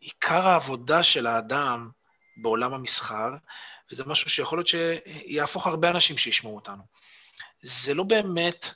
[0.00, 1.90] עיקר העבודה של האדם
[2.36, 3.30] בעולם המסחר,
[3.90, 6.82] וזה משהו שיכול להיות שיהפוך הרבה אנשים שישמעו אותנו.
[7.62, 8.74] זה לא באמת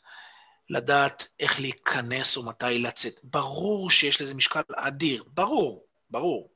[0.71, 3.21] לדעת איך להיכנס או מתי לצאת.
[3.23, 6.51] ברור שיש לזה משקל אדיר, ברור, ברור.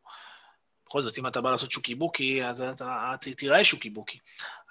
[0.97, 4.19] בכל זאת, אם אתה בא לעשות שוקי בוקי, אז אתה תראה שוקי בוקי.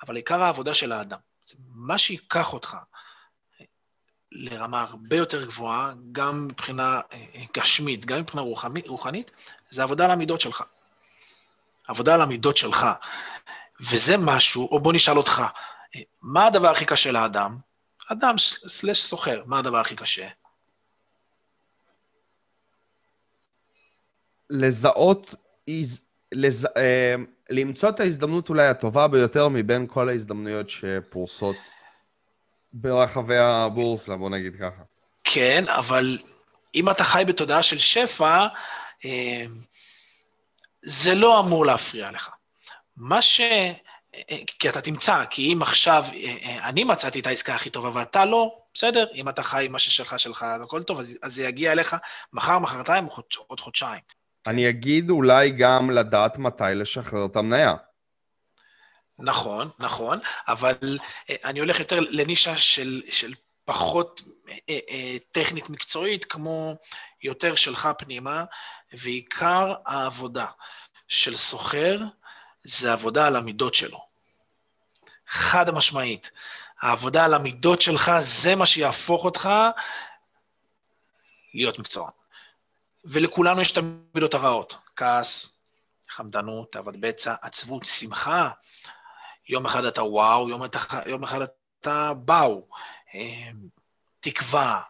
[0.05, 2.77] אבל עיקר העבודה של האדם, זה מה שייקח אותך
[4.31, 8.43] לרמה הרבה יותר גבוהה, גם מבחינה אה, גשמית, גם מבחינה
[8.87, 9.31] רוחנית,
[9.69, 10.63] זה עבודה על המידות שלך.
[11.87, 12.85] עבודה על המידות שלך.
[13.91, 15.43] וזה משהו, או בוא נשאל אותך,
[16.21, 17.57] מה הדבר הכי קשה לאדם?
[18.11, 20.27] אדם סלש סוחר, מה הדבר הכי קשה?
[24.49, 25.35] לזהות
[26.35, 26.67] לז...
[26.77, 27.15] אה,
[27.49, 31.55] למצוא את ההזדמנות אולי הטובה ביותר מבין כל ההזדמנויות שפרוסות
[32.73, 34.83] ברחבי הבורסה, בוא נגיד ככה.
[35.23, 36.17] כן, אבל
[36.75, 38.47] אם אתה חי בתודעה של שפע,
[39.05, 39.45] אה,
[40.81, 42.29] זה לא אמור להפריע לך.
[42.97, 43.41] מה ש...
[43.41, 46.05] אה, כי אתה תמצא, כי אם עכשיו
[46.43, 50.19] אני מצאתי את העסקה הכי טובה ואתה לא, בסדר, אם אתה חי עם מה ששלך
[50.19, 51.95] שלך, הכל טוב, אז זה יגיע אליך
[52.33, 53.07] מחר, מחרתיים,
[53.47, 54.01] עוד חודשיים.
[54.47, 57.75] אני אגיד אולי גם לדעת מתי לשחרר את המניה.
[59.19, 63.33] נכון, נכון, אבל אה, אני הולך יותר לנישה של, של
[63.65, 66.75] פחות אה, אה, טכנית מקצועית, כמו
[67.23, 68.45] יותר שלך פנימה,
[68.93, 70.47] ועיקר העבודה
[71.07, 71.99] של סוחר
[72.63, 74.05] זה עבודה על המידות שלו.
[75.27, 76.31] חד משמעית.
[76.81, 79.49] העבודה על המידות שלך זה מה שיהפוך אותך
[81.53, 82.11] להיות מקצוען.
[83.05, 85.61] ולכולנו יש את המידות הרעות, כעס,
[86.09, 88.49] חמדנות, תאוות בצע, עצבות, שמחה,
[89.49, 90.61] יום אחד אתה וואו, יום,
[91.05, 92.67] יום אחד אתה באו.
[93.15, 93.49] אה,
[94.19, 94.81] תקווה,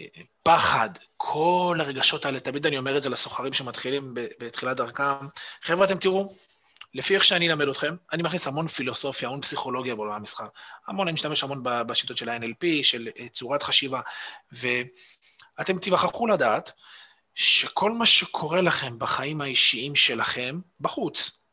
[0.00, 0.06] אה,
[0.42, 5.26] פחד, כל הרגשות האלה, תמיד אני אומר את זה לסוחרים שמתחילים בתחילת דרכם.
[5.62, 6.34] חבר'ה, אתם תראו,
[6.94, 10.46] לפי איך שאני אלמד אתכם, אני מכניס המון פילוסופיה, המון פסיכולוגיה בעולם המסחר.
[10.86, 14.00] המון, אני משתמש המון בשיטות של ה-NLP, של אה, צורת חשיבה,
[14.52, 16.72] ואתם תיווכחו לדעת
[17.42, 21.46] שכל מה שקורה לכם בחיים האישיים שלכם, בחוץ,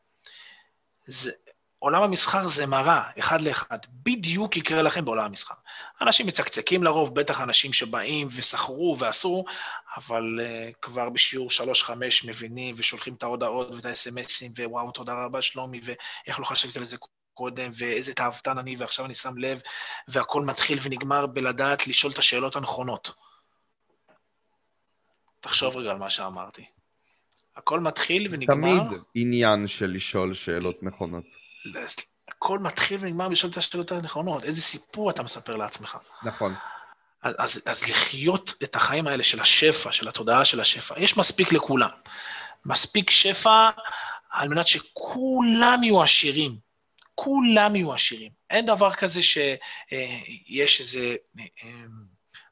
[1.06, 1.30] זה,
[1.78, 3.78] עולם המסחר זה מראה, אחד לאחד.
[3.92, 5.54] בדיוק יקרה לכם בעולם המסחר.
[6.00, 9.44] אנשים מצקצקים לרוב, בטח אנשים שבאים וסחרו ועשו,
[9.96, 11.48] אבל uh, כבר בשיעור
[11.86, 11.90] 3-5
[12.26, 16.96] מבינים ושולחים את ההודעות ואת האס.אם.אסים, ווואו, תודה רבה שלומי, ואיך לא חשבתי על זה
[17.34, 19.60] קודם, ואיזה תאוותן אני, ועכשיו אני שם לב,
[20.08, 23.27] והכל מתחיל ונגמר בלדעת לשאול את השאלות הנכונות.
[25.40, 26.64] תחשוב רגע על מה שאמרתי.
[27.56, 28.54] הכל מתחיל ונגמר...
[28.54, 31.24] תמיד עניין של לשאול שאלות נכונות.
[32.28, 34.44] הכל מתחיל ונגמר בשאול את השאלות הנכונות.
[34.44, 35.98] איזה סיפור אתה מספר לעצמך.
[36.22, 36.54] נכון.
[37.22, 41.52] אז, אז, אז לחיות את החיים האלה של השפע, של התודעה של השפע, יש מספיק
[41.52, 41.88] לכולם.
[42.64, 43.70] מספיק שפע
[44.30, 46.56] על מנת שכולם יהיו עשירים.
[47.14, 48.30] כולם יהיו עשירים.
[48.50, 51.44] אין דבר כזה שיש איזה אה,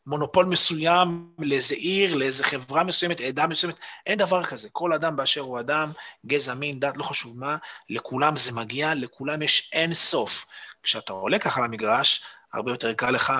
[0.06, 4.68] מונופול מסוים לאיזה עיר, לאיזה חברה מסוימת, עדה מסוימת, אין דבר כזה.
[4.72, 5.92] כל אדם באשר הוא אדם,
[6.26, 7.56] גזע, מין, דת, לא חשוב מה,
[7.90, 10.46] לכולם זה מגיע, לכולם יש אין סוף.
[10.82, 13.32] כשאתה עולה ככה למגרש, הרבה יותר קל לך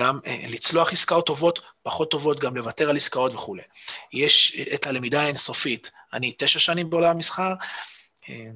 [0.00, 3.62] גם אה, לצלוח עסקאות טובות, פחות טובות, גם לוותר על עסקאות וכולי.
[4.12, 5.90] יש את הלמידה האינסופית.
[6.12, 7.54] אני תשע שנים בעולם המסחר,
[8.28, 8.50] אה,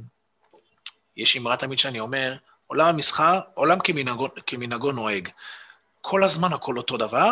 [1.16, 5.28] יש אמרה תמיד שאני אומר, עולם המסחר, עולם כמנהגו, כמנהגו נוהג.
[6.00, 7.30] כל הזמן הכל אותו דבר,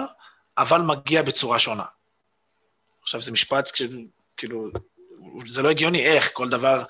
[0.58, 1.84] אבל מגיע בצורה שונה.
[3.02, 3.70] עכשיו, זה משפט,
[4.36, 4.68] כאילו,
[5.46, 6.84] זה לא הגיוני, איך, כל דבר,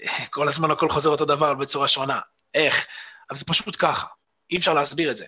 [0.30, 2.20] כל הזמן הכל חוזר אותו דבר, בצורה שונה.
[2.54, 2.86] איך?
[3.30, 4.06] אבל זה פשוט ככה,
[4.50, 5.26] אי אפשר להסביר את זה.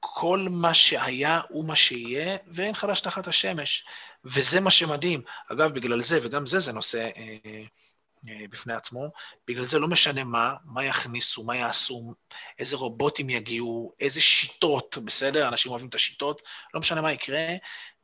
[0.00, 3.84] כל מה שהיה הוא מה שיהיה, ואין חדש תחת השמש.
[4.24, 5.22] וזה מה שמדהים.
[5.52, 7.62] אגב, בגלל זה, וגם זה, זה נושא אה,
[8.50, 9.10] בפני עצמו.
[9.48, 12.14] בגלל זה לא משנה מה, מה יכניסו, מה יעשו,
[12.58, 15.48] איזה רובוטים יגיעו, איזה שיטות, בסדר?
[15.48, 16.42] אנשים אוהבים את השיטות,
[16.74, 17.48] לא משנה מה יקרה,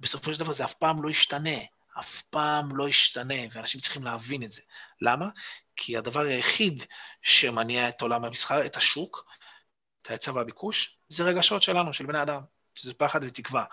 [0.01, 1.59] בסופו של דבר זה אף פעם לא ישתנה.
[1.99, 4.63] אף פעם לא ישתנה, ואנשים צריכים להבין את זה.
[5.01, 5.29] למה?
[5.77, 6.85] כי הדבר היחיד
[7.23, 9.27] שמניע את עולם המסחר, את השוק,
[10.03, 12.41] את ההיצע והביקוש, זה רגשות שלנו, של בני אדם,
[12.75, 13.65] שזה פחד ותקווה.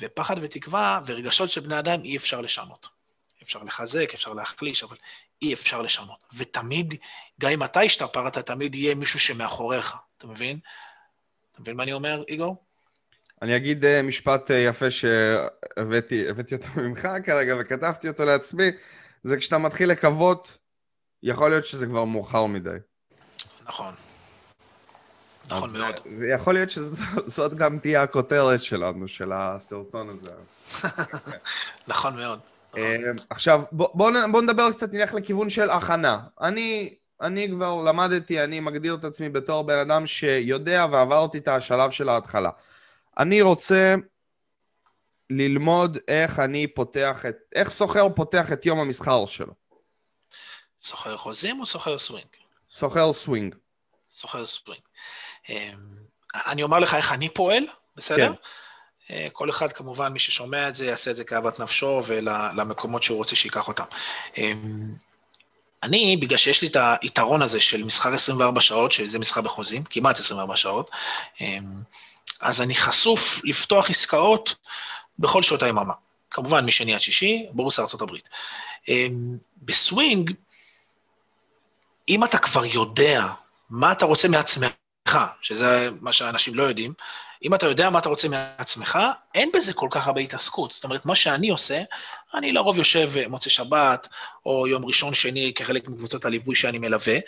[0.00, 2.97] ופחד ותקווה ורגשות של בני אדם אי אפשר לשנות.
[3.42, 4.96] אפשר לחזק, אפשר להחליש, אבל
[5.42, 6.24] אי אפשר לשנות.
[6.36, 6.94] ותמיד,
[7.40, 10.58] גם אם אתה השתפרת, תמיד יהיה מישהו שמאחוריך, אתה מבין?
[11.52, 12.64] אתה מבין מה אני אומר, איגור?
[13.42, 18.70] אני אגיד uh, משפט uh, יפה שהבאתי אותו ממך כרגע וכתבתי אותו לעצמי,
[19.22, 20.58] זה כשאתה מתחיל לקוות,
[21.22, 22.70] יכול להיות שזה כבר מאוחר מדי.
[23.64, 23.94] נכון.
[25.50, 25.94] נכון מאוד.
[26.18, 30.28] זה יכול להיות שזאת גם תהיה הכותרת שלנו, של הסרטון הזה.
[31.88, 32.38] נכון מאוד.
[32.76, 32.96] אה,
[33.30, 36.20] עכשיו, בוא, בוא, בוא נדבר קצת, נלך לכיוון של הכנה.
[36.40, 41.90] אני, אני כבר למדתי, אני מגדיר את עצמי בתור בן אדם שיודע ועברתי את השלב
[41.90, 42.50] של ההתחלה.
[43.18, 43.94] אני רוצה
[45.30, 49.52] ללמוד איך אני פותח את, איך סוחר פותח את יום המסחר שלו.
[50.82, 52.26] סוחר חוזים או סוחר סווינג?
[52.68, 53.54] סוחר סווינג.
[54.08, 54.80] סוחר סווינג.
[55.48, 55.74] אמ,
[56.34, 57.64] אני אומר לך איך אני פועל,
[57.96, 58.16] בסדר?
[58.16, 58.32] כן.
[59.10, 63.18] אה, כל אחד, כמובן, מי ששומע את זה, יעשה את זה כאוות נפשו ולמקומות שהוא
[63.18, 63.84] רוצה שייקח אותם.
[64.36, 64.94] אמ,
[65.82, 70.18] אני, בגלל שיש לי את היתרון הזה של מסחר 24 שעות, שזה מסחר בחוזים, כמעט
[70.18, 70.90] 24 שעות,
[71.40, 71.82] אמ,
[72.40, 74.54] אז אני חשוף לפתוח עסקאות
[75.18, 75.94] בכל שעות היממה.
[76.30, 78.14] כמובן, משני עד שישי, בורסה ארה"ב.
[78.88, 80.32] אמ, בסווינג,
[82.08, 83.26] אם אתה כבר יודע
[83.70, 84.72] מה אתה רוצה מעצמך,
[85.42, 86.92] שזה מה שאנשים לא יודעים,
[87.44, 88.98] אם אתה יודע מה אתה רוצה מעצמך,
[89.34, 90.72] אין בזה כל כך הרבה התעסקות.
[90.72, 91.82] זאת אומרת, מה שאני עושה,
[92.34, 94.08] אני לרוב יושב מוצא שבת,
[94.46, 97.18] או יום ראשון, שני, כחלק מקבוצות הליווי שאני מלווה,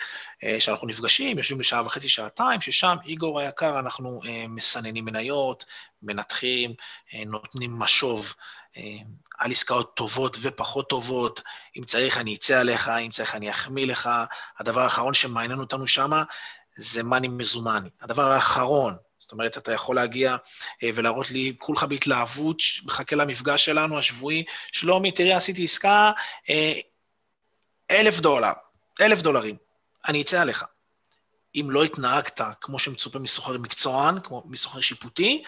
[0.43, 5.65] אה, שאנחנו נפגשים, יושבים בשעה וחצי, שעתיים, ששם, איגור היקר, אנחנו אה, מסננים מניות,
[6.03, 6.73] מנתחים,
[7.13, 8.33] אה, נותנים משוב.
[9.37, 11.41] על עסקאות טובות ופחות טובות,
[11.77, 14.09] אם צריך אני אצא עליך, אם צריך אני אחמיא לך.
[14.59, 16.23] הדבר האחרון שמעניין אותנו שמה
[16.75, 17.89] זה מאני מזומני.
[18.01, 20.35] הדבר האחרון, זאת אומרת, אתה יכול להגיע
[20.83, 26.11] אה, ולהראות לי, כולך בהתלהבות, מחכה למפגש שלנו השבועי, שלומי, תראי, עשיתי עסקה,
[26.49, 26.79] אה,
[27.91, 28.51] אלף דולר,
[29.01, 29.55] אלף דולרים,
[30.07, 30.65] אני אצא עליך.
[31.55, 35.43] אם לא התנהגת כמו שמצופה מסוחר מקצוען, כמו מסוחר שיפוטי,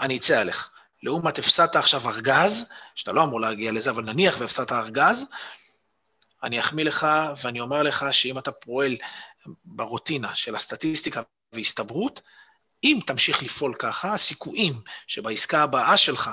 [0.00, 0.70] אני אצא עליך.
[1.02, 5.26] לעומת הפסדת עכשיו ארגז, שאתה לא אמור להגיע לזה, אבל נניח והפסדת ארגז,
[6.42, 7.06] אני אחמיא לך
[7.42, 8.96] ואני אומר לך שאם אתה פועל
[9.64, 12.22] ברוטינה של הסטטיסטיקה והסתברות,
[12.84, 14.74] אם תמשיך לפעול ככה, הסיכויים
[15.06, 16.30] שבעסקה הבאה שלך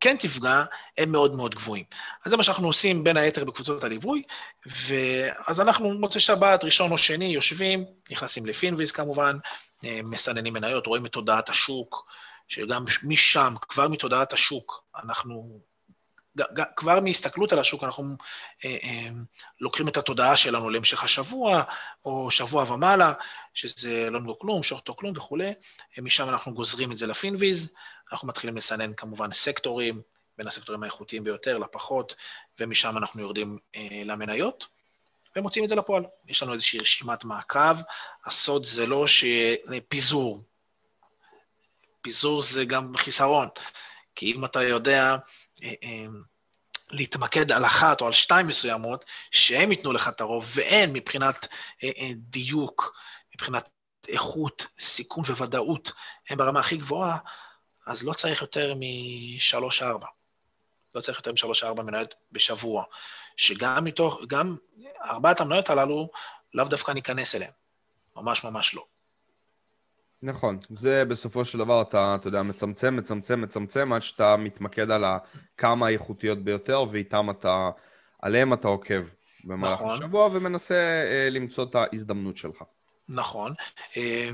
[0.00, 0.64] כן תפגע,
[0.98, 1.84] הם מאוד מאוד גבוהים.
[2.24, 4.22] אז זה מה שאנחנו עושים בין היתר בקבוצות הליווי,
[4.66, 9.36] ואז אנחנו מוצא שבת, ראשון או שני, יושבים, נכנסים לפינוויז כמובן,
[9.82, 12.10] מסננים מניות, רואים את תודעת השוק,
[12.48, 15.60] שגם משם, כבר מתודעת השוק, אנחנו,
[16.76, 18.04] כבר מהסתכלות על השוק, אנחנו
[18.64, 19.08] אה, אה,
[19.60, 21.62] לוקחים את התודעה שלנו להמשך השבוע,
[22.04, 23.12] או שבוע ומעלה,
[23.54, 25.52] שזה לא נגו כלום, שורטו כלום וכולי,
[25.98, 27.74] משם אנחנו גוזרים את זה לפינוויז,
[28.12, 30.02] אנחנו מתחילים לסנן כמובן סקטורים,
[30.38, 32.14] בין הסקטורים האיכותיים ביותר לפחות,
[32.60, 34.66] ומשם אנחנו יורדים אה, למניות,
[35.36, 36.04] ומוצאים את זה לפועל.
[36.28, 37.76] יש לנו איזושהי רשימת מעקב,
[38.24, 40.42] הסוד זה לא שפיזור,
[42.02, 43.48] פיזור זה גם חיסרון,
[44.14, 45.18] כי אם אתה יודע אה, אה,
[46.90, 51.48] להתמקד על אחת או על שתיים מסוימות, שהם ייתנו לך את הרוב, ואין מבחינת
[51.84, 52.96] אה, אה, דיוק,
[53.34, 53.68] מבחינת
[54.08, 55.92] איכות, סיכון וודאות,
[56.30, 57.18] הם ברמה הכי גבוהה,
[57.86, 60.06] אז לא צריך יותר משלוש-ארבע.
[60.94, 62.84] לא צריך יותר משלוש-ארבע מניות בשבוע,
[63.36, 64.56] שגם מתוך, גם
[65.04, 66.10] ארבעת המניות הללו,
[66.54, 67.52] לאו דווקא ניכנס אליהן.
[68.16, 68.84] ממש ממש לא.
[70.22, 75.04] נכון, זה בסופו של דבר אתה, אתה יודע, מצמצם, מצמצם, מצמצם, עד שאתה מתמקד על
[75.04, 77.70] הכמה האיכותיות ביותר, ואיתם אתה,
[78.22, 79.02] עליהם אתה עוקב
[79.44, 79.94] במהלך נכון.
[79.94, 82.62] השבוע, ומנסה אה, למצוא את ההזדמנות שלך.
[83.08, 83.54] נכון,
[83.96, 84.30] אה,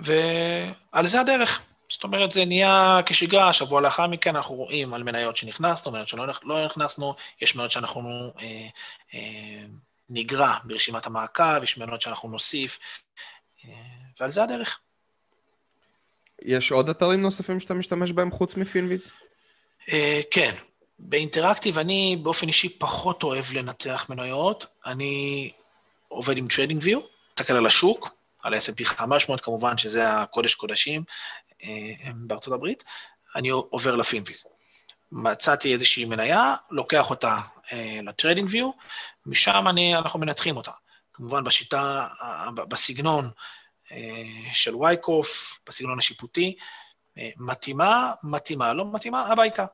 [0.00, 1.62] ועל זה הדרך.
[1.90, 6.26] זאת אומרת, זה נהיה כשגרה, שבוע לאחר מכן אנחנו רואים על מניות שנכנסנו, מניות שלא
[6.42, 8.68] לא נכנסנו, יש מניות שאנחנו אה,
[9.14, 9.64] אה,
[10.10, 12.78] נגרע ברשימת המעקב, יש מניות שאנחנו נוסיף,
[13.64, 14.80] אה, ועל זה הדרך.
[16.42, 19.10] יש עוד אתרים נוספים שאתה משתמש בהם חוץ מפינוויץ?
[19.92, 20.54] אה, כן.
[20.98, 24.66] באינטראקטיב אני באופן אישי פחות אוהב לנתח מניות.
[24.86, 25.50] אני
[26.08, 27.00] עובד עם TradingView,
[27.32, 31.04] מסתכל על השוק, על ה-S&P 500 כמובן, שזה הקודש קודשים
[31.64, 32.84] אה, בארצות הברית,
[33.36, 34.44] אני עובר ל Finviz.
[35.12, 37.38] מצאתי איזושהי מניה, לוקח אותה
[38.02, 38.70] ל TradingView,
[39.26, 40.70] משם אני, אנחנו מנתחים אותה.
[41.12, 42.08] כמובן בשיטה,
[42.54, 43.30] בסגנון אה,
[44.52, 46.56] של וייקוף, בסגנון השיפוטי,
[47.18, 49.64] אה, מתאימה, מתאימה, לא מתאימה, הביתה.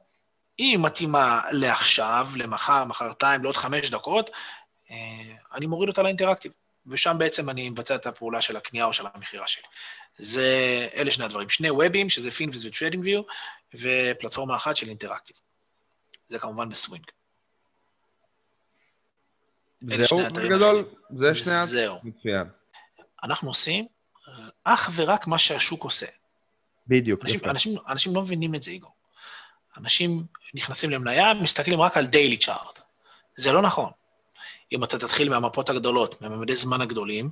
[0.59, 4.31] אם היא מתאימה לעכשיו, למחר, מחרתיים, לעוד חמש דקות,
[4.91, 4.97] אה,
[5.55, 6.53] אני מוריד אותה ל Interactive,
[6.87, 9.63] ושם בעצם אני מבצע את הפעולה של הקנייה או של המכירה שלי.
[10.19, 11.49] זה, אלה שני הדברים.
[11.49, 13.23] שני web ים, שזה Finviz ו TradingView,
[13.75, 15.37] ופלטפורמה אחת של Interactive.
[16.29, 17.05] זה כמובן בסווינג.
[19.81, 20.89] זהו בגדול?
[21.11, 21.67] זה שני...
[21.67, 21.99] זהו.
[22.03, 22.47] מצוין.
[23.23, 23.87] אנחנו עושים
[24.65, 26.07] אך ורק מה שהשוק עושה.
[26.87, 27.51] בדיוק, אנשים, יפה.
[27.51, 28.91] אנשים, אנשים לא מבינים את זה, איגו.
[29.77, 32.81] אנשים נכנסים למניה, מסתכלים רק על דיילי צ'ארט.
[33.37, 33.91] זה לא נכון.
[34.73, 37.31] אם אתה תתחיל מהמפות הגדולות, מהממדי זמן הגדולים,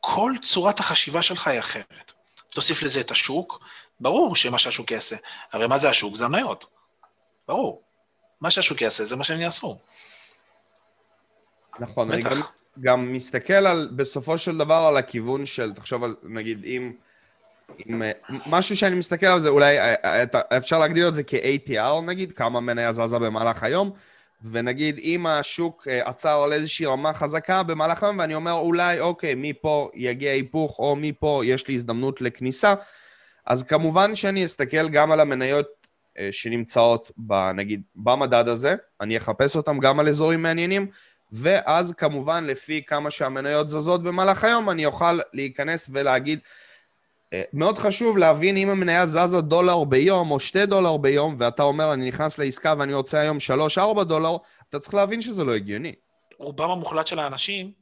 [0.00, 2.12] כל צורת החשיבה שלך היא אחרת.
[2.54, 3.60] תוסיף לזה את השוק,
[4.00, 5.16] ברור שמה שהשוק יעשה.
[5.52, 6.16] הרי מה זה השוק?
[6.16, 6.66] זה המניות.
[7.48, 7.82] ברור.
[8.40, 9.78] מה שהשוק יעשה זה מה שהם יעשו.
[11.78, 12.40] נכון, אני גם,
[12.80, 16.92] גם מסתכל על, בסופו של דבר על הכיוון של, תחשוב על, נגיד, אם...
[17.88, 18.02] אם
[18.46, 22.60] משהו שאני מסתכל על זה, אולי אה, אה, אפשר להגדיר את זה כ-ATR נגיד, כמה
[22.60, 23.90] מניה זזה במהלך היום,
[24.42, 29.34] ונגיד אם השוק אה, עצר על איזושהי רמה חזקה במהלך היום, ואני אומר אולי, אוקיי,
[29.36, 32.74] מפה יגיע היפוך, או מפה יש לי הזדמנות לכניסה,
[33.46, 35.66] אז כמובן שאני אסתכל גם על המניות
[36.30, 37.10] שנמצאות,
[37.54, 40.86] נגיד, במדד הזה, אני אחפש אותם גם על אזורים מעניינים,
[41.32, 46.40] ואז כמובן לפי כמה שהמניות זזות במהלך היום, אני אוכל להיכנס ולהגיד,
[47.32, 51.92] אה, מאוד חשוב להבין אם המניה זזה דולר ביום או שתי דולר ביום, ואתה אומר,
[51.92, 54.36] אני נכנס לעסקה ואני רוצה היום שלוש-ארבע דולר,
[54.68, 55.94] אתה צריך להבין שזה לא הגיוני.
[56.38, 57.72] רובם המוחלט של האנשים,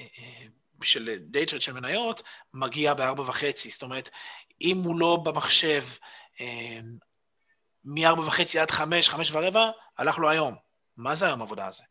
[0.00, 0.46] אה, אה,
[0.82, 2.22] של day trade של מניות,
[2.54, 3.70] מגיע בארבע וחצי.
[3.70, 4.10] זאת אומרת,
[4.60, 5.84] אם הוא לא במחשב
[7.84, 10.54] מארבע וחצי עד חמש, חמש ורבע, הלך לו היום.
[10.96, 11.82] מה זה היום עבודה הזה?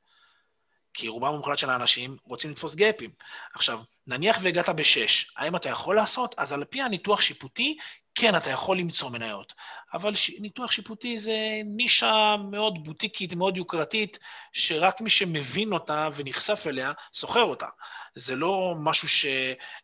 [0.97, 3.09] כי רובם המוחלט של האנשים רוצים לתפוס gap ים.
[3.53, 6.35] עכשיו, נניח והגעת בשש, האם אתה יכול לעשות?
[6.37, 7.77] אז על פי הניתוח שיפוטי,
[8.15, 9.53] כן, אתה יכול למצוא מניות.
[9.93, 10.29] אבל ש...
[10.39, 14.19] ניתוח שיפוטי זה נישה מאוד בוטיקית, מאוד יוקרתית,
[14.53, 17.67] שרק מי שמבין אותה ונחשף אליה, סוחר אותה.
[18.15, 19.07] זה לא משהו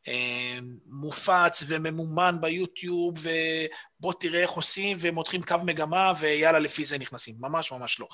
[0.05, 7.35] שמופץ וממומן ביוטיוב, ובוא תראה איך עושים, ומותחים קו מגמה, ויאללה, לפי זה נכנסים.
[7.39, 8.07] ממש ממש לא.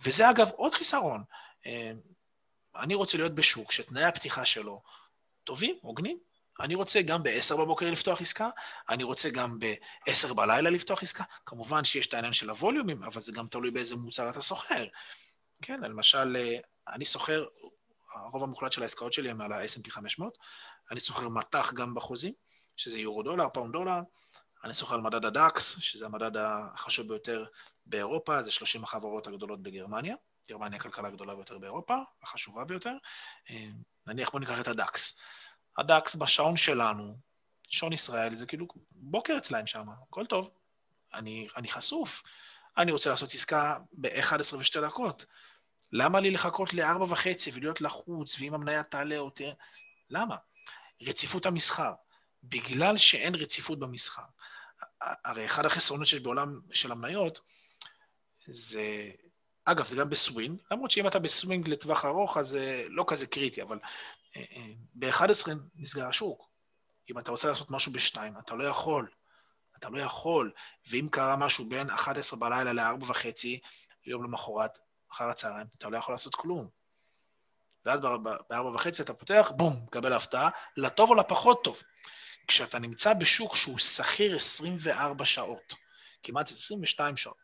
[0.00, 1.22] וזה אגב עוד חיסרון.
[1.66, 1.92] אה,
[2.76, 4.82] אני רוצה להיות בשוק שתנאי הפתיחה שלו
[5.44, 6.18] טובים, הוגנים.
[6.60, 8.50] אני רוצה גם ב-10 בבוקר לפתוח עסקה,
[8.88, 11.24] אני רוצה גם ב-10 בלילה לפתוח עסקה.
[11.46, 14.40] כמובן שיש את העניין של ה volume ים, אבל זה גם תלוי באיזה מוצר אתה
[14.40, 14.86] סוחר.
[15.62, 16.58] כן, למשל, אה,
[16.94, 17.46] אני סוחר,
[18.14, 20.38] הרוב המוחלט של העסקאות שלי הם על ה-S&P 500,
[20.90, 22.32] אני סוחר מטח גם בחוזים,
[22.76, 24.00] שזה יורו דולר, pound דולר,
[24.64, 27.44] אני סוחר על מדד הדאקס, שזה המדד החשוב ביותר
[27.86, 30.16] באירופה, זה 30 החברות הגדולות בגרמניה.
[30.48, 32.94] גרמניה הכלכלה הגדולה ביותר באירופה, החשובה ביותר.
[33.50, 33.68] אה,
[34.06, 35.18] נניח בוא ניקח את הדאקס.
[35.78, 37.16] הדאקס בשעון שלנו,
[37.68, 40.50] שעון ישראל, זה כאילו בוקר אצלהם שם, הכל טוב.
[41.14, 42.22] אני, אני חשוף.
[42.76, 45.24] אני רוצה לעשות עסקה ב-11 ושתי דקות.
[45.92, 49.52] למה לי לחכות לארבע וחצי ולהיות לחוץ, ואם המניה תעלה או תראה?
[50.10, 50.36] למה?
[51.02, 51.92] רציפות המסחר.
[52.42, 54.22] בגלל שאין רציפות במסחר.
[55.00, 57.40] הרי אחד החסרונות שיש בעולם של המניות,
[58.46, 59.10] זה...
[59.68, 63.62] אגב, זה גם בסווינג, למרות שאם אתה בסווינג לטווח ארוך, אז זה לא כזה קריטי,
[63.62, 63.78] אבל
[64.36, 66.48] אה, אה, ב-11 נסגר השוק.
[67.10, 69.08] אם אתה רוצה לעשות משהו ב-2, אתה לא יכול.
[69.78, 70.52] אתה לא יכול.
[70.90, 73.60] ואם קרה משהו בין 11 בלילה ל-4 וחצי,
[74.06, 74.78] יום למחרת,
[75.12, 76.68] אחר הצהריים, אתה לא יכול לעשות כלום.
[77.84, 81.82] ואז ב-4 וחצי אתה פותח, בום, מקבל הפתעה, לטוב או לפחות טוב.
[82.48, 85.74] כשאתה נמצא בשוק שהוא שכיר 24 שעות,
[86.22, 87.36] כמעט 22 שעות,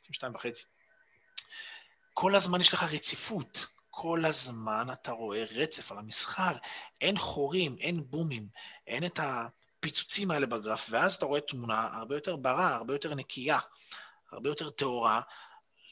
[0.00, 0.64] 22 וחצי,
[2.20, 3.66] כל הזמן יש לך רציפות.
[3.90, 6.52] כל הזמן אתה רואה רצף על המסחר.
[7.00, 8.48] אין חורים, אין בומים,
[8.86, 13.58] אין את הפיצוצים האלה בגרף, ואז אתה רואה תמונה הרבה יותר ברה, הרבה יותר נקייה,
[14.32, 15.20] הרבה יותר טהורה,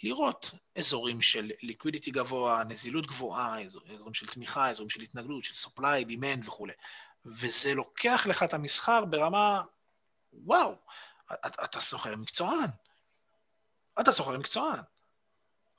[0.03, 6.09] לראות אזורים של ליקווידיטי גבוה, נזילות גבוהה, אזורים של תמיכה, אזורים של התנגדות, של supply,
[6.09, 6.73] demand וכולי.
[7.25, 9.63] וזה לוקח לך את המסחר ברמה,
[10.33, 10.75] וואו,
[11.65, 12.71] אתה סוחר מקצוען.
[14.01, 14.81] אתה סוחר מקצוען.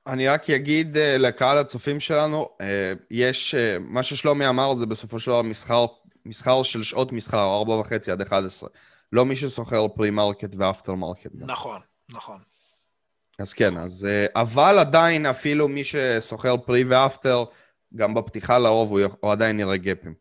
[0.07, 2.63] אני רק אגיד אה, לקהל הצופים שלנו, אה,
[3.11, 5.85] יש, אה, מה ששלומי אמר זה בסופו של דבר מסחר,
[6.25, 8.69] מסחר של שעות מסחר, 4 וחצי עד 11.
[9.11, 11.31] לא מי שסוחר pre-market ו after market.
[11.33, 12.39] נכון, נכון.
[13.39, 14.07] אז כן, אז...
[14.35, 17.43] אבל עדיין אפילו מי שסוחר pre ו after,
[17.95, 20.13] גם בפתיחה לרוב הוא, הוא עדיין יראה גאפים.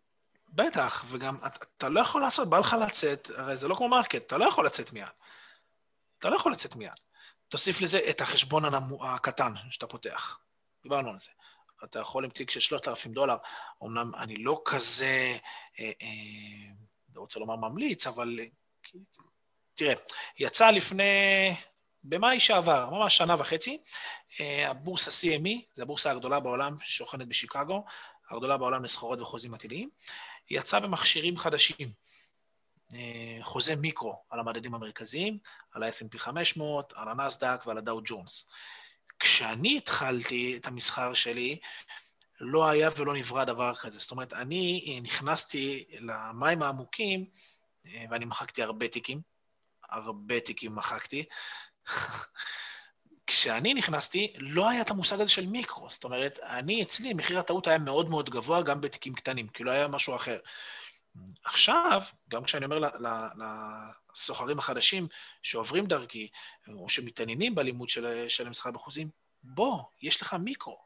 [0.53, 4.27] בטח, וגם אתה, אתה לא יכול לעשות, בא לך לצאת, הרי זה לא כמו market,
[4.26, 5.07] אתה לא יכול לצאת מיד.
[6.18, 6.93] אתה לא יכול לצאת מיד.
[7.49, 8.63] תוסיף לזה את החשבון
[9.01, 10.39] הקטן שאתה פותח.
[10.83, 11.31] דיברנו על זה.
[11.85, 13.37] אתה יכול עם תיק של 3,000 דולר,
[13.83, 15.37] אמנם אני לא כזה,
[15.81, 16.73] אה, אה,
[17.15, 18.47] לא רוצה לומר ממליץ, אבל אה,
[19.75, 19.95] תראה,
[20.39, 21.05] יצא לפני,
[22.05, 23.79] במאי שעבר, ממש שנה וחצי,
[24.41, 27.85] אה, הבורסה CME, זו הבורסה הגדולה בעולם ששוכנת בשיקגו,
[28.31, 29.91] הגדולה בעולם לסחורות וחוזים עתידיים,
[30.51, 31.93] יצא במכשירים חדשים.
[32.95, 35.39] אה, חוזה מיקרו על המדדים המרכזיים,
[35.72, 38.51] על ה-S&P 500, על הנסדק ועל הדאו ג'ונס.
[39.18, 41.59] כשאני התחלתי את המסחר שלי,
[42.41, 43.99] לא היה ולא נברא דבר כזה.
[43.99, 47.26] זאת אומרת, אני אה, נכנסתי למים העמוקים,
[47.87, 49.20] אה, ואני מחקתי הרבה תיקים,
[49.91, 51.24] הרבה תיקים מחקתי.
[53.26, 55.91] כשאני נכנסתי, לא היה את המושג הזה של מיקרו.
[55.91, 59.70] זאת אומרת, אני, אצלי, מחיר הטעות היה מאוד מאוד גבוה גם בתיקים קטנים, כי לא
[59.70, 60.39] היה משהו אחר.
[61.45, 62.79] עכשיו, גם כשאני אומר
[64.14, 65.09] לסוחרים החדשים
[65.43, 66.29] שעוברים דרכי,
[66.75, 69.11] או שמתעניינים בלימוד של, של המסחר בחוזים,
[69.43, 70.79] בוא, יש לך מיקרו.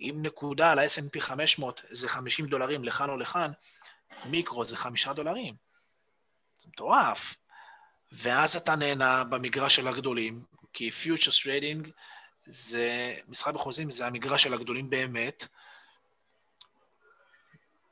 [0.00, 3.50] אם נקודה על ה-S&P 500 זה 50 דולרים לכאן או לכאן,
[4.24, 5.54] מיקרו זה 5 דולרים.
[6.58, 7.34] זה מטורף.
[8.12, 11.90] ואז אתה נהנה במגרש של הגדולים, כי futures trading
[12.46, 15.46] זה, מסחר בחוזים זה המגרש של הגדולים באמת,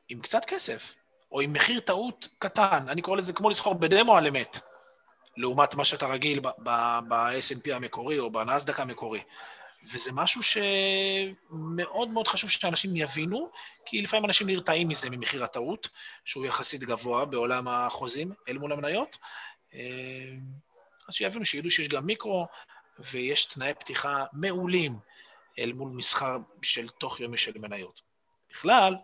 [0.08, 0.94] עם קצת כסף.
[1.32, 4.58] או עם מחיר טעות קטן, אני קורא לזה כמו לסחור בדמו על אמת,
[5.36, 9.20] לעומת מה שאתה רגיל ב-S&P המקורי או בנסדק המקורי.
[9.92, 13.50] וזה משהו שמאוד מאוד חשוב שאנשים יבינו,
[13.86, 15.88] כי לפעמים אנשים נרתעים מזה, ממחיר הטעות,
[16.24, 19.18] שהוא יחסית גבוה בעולם החוזים אל מול המניות.
[19.74, 19.80] אה,
[21.08, 22.46] אז שיבינו, שידעו שיש גם מיקרו,
[22.98, 24.92] ויש תנאי פתיחה מעולים
[25.58, 28.02] אל מול מסחר של תוך יומי של מניות.
[28.50, 28.94] בכלל,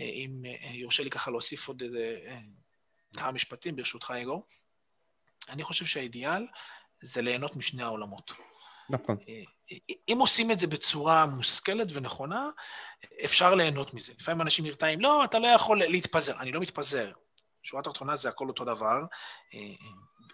[0.00, 2.38] אם אה, יורשה לי ככה להוסיף עוד איזה אה,
[3.16, 4.42] כמה משפטים, ברשותך, אגו,
[5.48, 6.46] אני חושב שהאידיאל
[7.02, 8.32] זה ליהנות משני העולמות.
[8.90, 9.16] נכון.
[10.08, 12.48] אם עושים את זה בצורה מושכלת ונכונה,
[13.24, 14.12] אפשר ליהנות מזה.
[14.20, 16.40] לפעמים אנשים נרתעים, לא, אתה לא יכול להתפזר.
[16.40, 17.12] אני לא מתפזר.
[17.62, 19.00] שורת התחתונה זה הכל אותו דבר,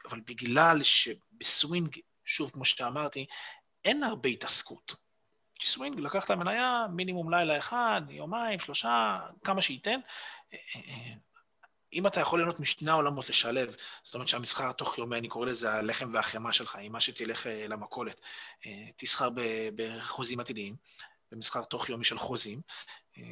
[0.08, 3.26] אבל בגלל שבסווינג, שוב, כמו שאמרתי,
[3.84, 5.03] אין הרבה התעסקות.
[5.58, 10.00] כי סווינג, לקח את המניה, מינימום לילה אחד, יומיים, שלושה, כמה שייתן.
[11.94, 15.72] אם אתה יכול ליהנות משני העולמות לשלב, זאת אומרת שהמסחר התוך יומי, אני קורא לזה
[15.72, 18.20] הלחם והחמאה שלך, עם מה שתלך אה, למכולת,
[18.66, 19.28] אה, תסחר
[19.76, 20.76] בחוזים עתידיים,
[21.32, 22.60] במסחר תוך יומי של חוזים,
[23.18, 23.22] אה,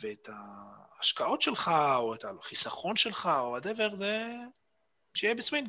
[0.00, 4.26] ואת ההשקעות שלך, או את החיסכון שלך, או whatever, זה
[5.14, 5.68] שיהיה בסווינג.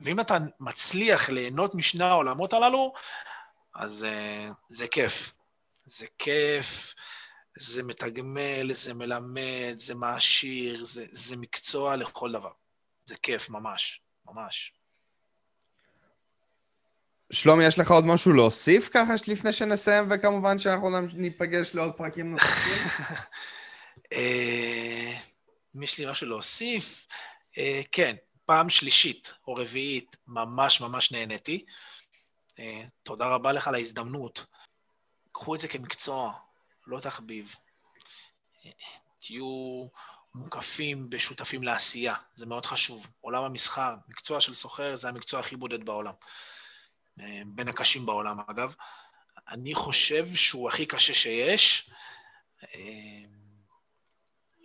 [0.00, 2.92] ואם אתה מצליח ליהנות משני העולמות הללו,
[3.74, 5.34] אז uh, זה כיף.
[5.86, 6.94] זה כיף,
[7.56, 12.52] זה מתגמל, זה מלמד, זה מעשיר, זה, זה מקצוע לכל דבר.
[13.06, 14.72] זה כיף, ממש, ממש.
[17.32, 23.06] שלומי, יש לך עוד משהו להוסיף ככה לפני שנסיים, וכמובן שאנחנו ניפגש לעוד פרקים נוספים?
[24.12, 25.12] אה,
[25.76, 27.06] אם יש לי משהו להוסיף,
[27.58, 28.16] אה, כן,
[28.46, 31.64] פעם שלישית או רביעית ממש ממש נהניתי.
[32.58, 34.46] אה, תודה רבה לך על ההזדמנות.
[35.32, 36.32] קחו את זה כמקצוע,
[36.86, 37.54] לא תחביב.
[39.20, 39.86] תהיו
[40.34, 43.06] מוקפים בשותפים לעשייה, זה מאוד חשוב.
[43.20, 46.14] עולם המסחר, מקצוע של סוחר זה המקצוע הכי בודד בעולם.
[47.46, 48.74] בין הקשים בעולם, אגב.
[49.48, 51.90] אני חושב שהוא הכי קשה שיש,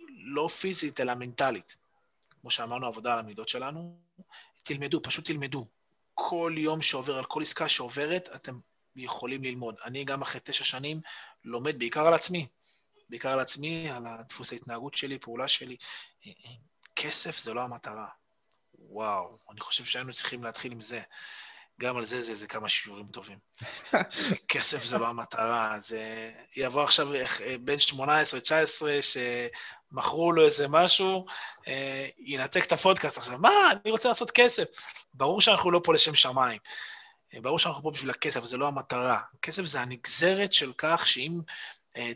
[0.08, 1.76] לא פיזית, אלא מנטלית.
[2.40, 4.00] כמו שאמרנו, עבודה על המידות שלנו.
[4.62, 5.66] תלמדו, פשוט תלמדו.
[6.28, 8.58] כל יום שעובר, על כל עסקה שעוברת, אתם
[8.96, 9.74] יכולים ללמוד.
[9.84, 11.00] אני גם אחרי תשע שנים
[11.44, 12.46] לומד בעיקר על עצמי.
[13.08, 15.76] בעיקר על עצמי, על דפוס ההתנהגות שלי, פעולה שלי.
[16.96, 18.08] כסף זה לא המטרה.
[18.78, 21.00] וואו, אני חושב שהיינו צריכים להתחיל עם זה.
[21.80, 23.38] גם על זה זה, זה כמה שיעורים טובים.
[24.48, 26.30] כסף זה לא המטרה, זה...
[26.56, 27.24] יבוא עכשיו אה,
[27.60, 27.98] בן 18-19
[29.92, 31.26] שמכרו לו איזה משהו,
[31.68, 34.64] אה, ינתק את הפודקאסט עכשיו, מה, אני רוצה לעשות כסף.
[35.14, 36.58] ברור שאנחנו לא פה לשם שמיים.
[37.34, 39.20] אה, ברור שאנחנו פה בשביל הכסף, זה לא המטרה.
[39.42, 41.40] כסף זה הנגזרת של כך שאם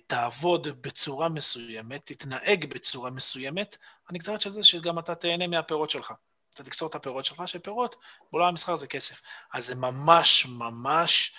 [0.07, 3.77] תעבוד בצורה מסוימת, תתנהג בצורה מסוימת,
[4.09, 6.13] הנגזרת של זה שגם אתה תהנה מהפירות שלך.
[6.55, 7.97] אתה תקצור את הפירות שלך, שפירות
[8.33, 9.23] בעולם המסחר זה כסף.
[9.53, 11.35] אז זה ממש ממש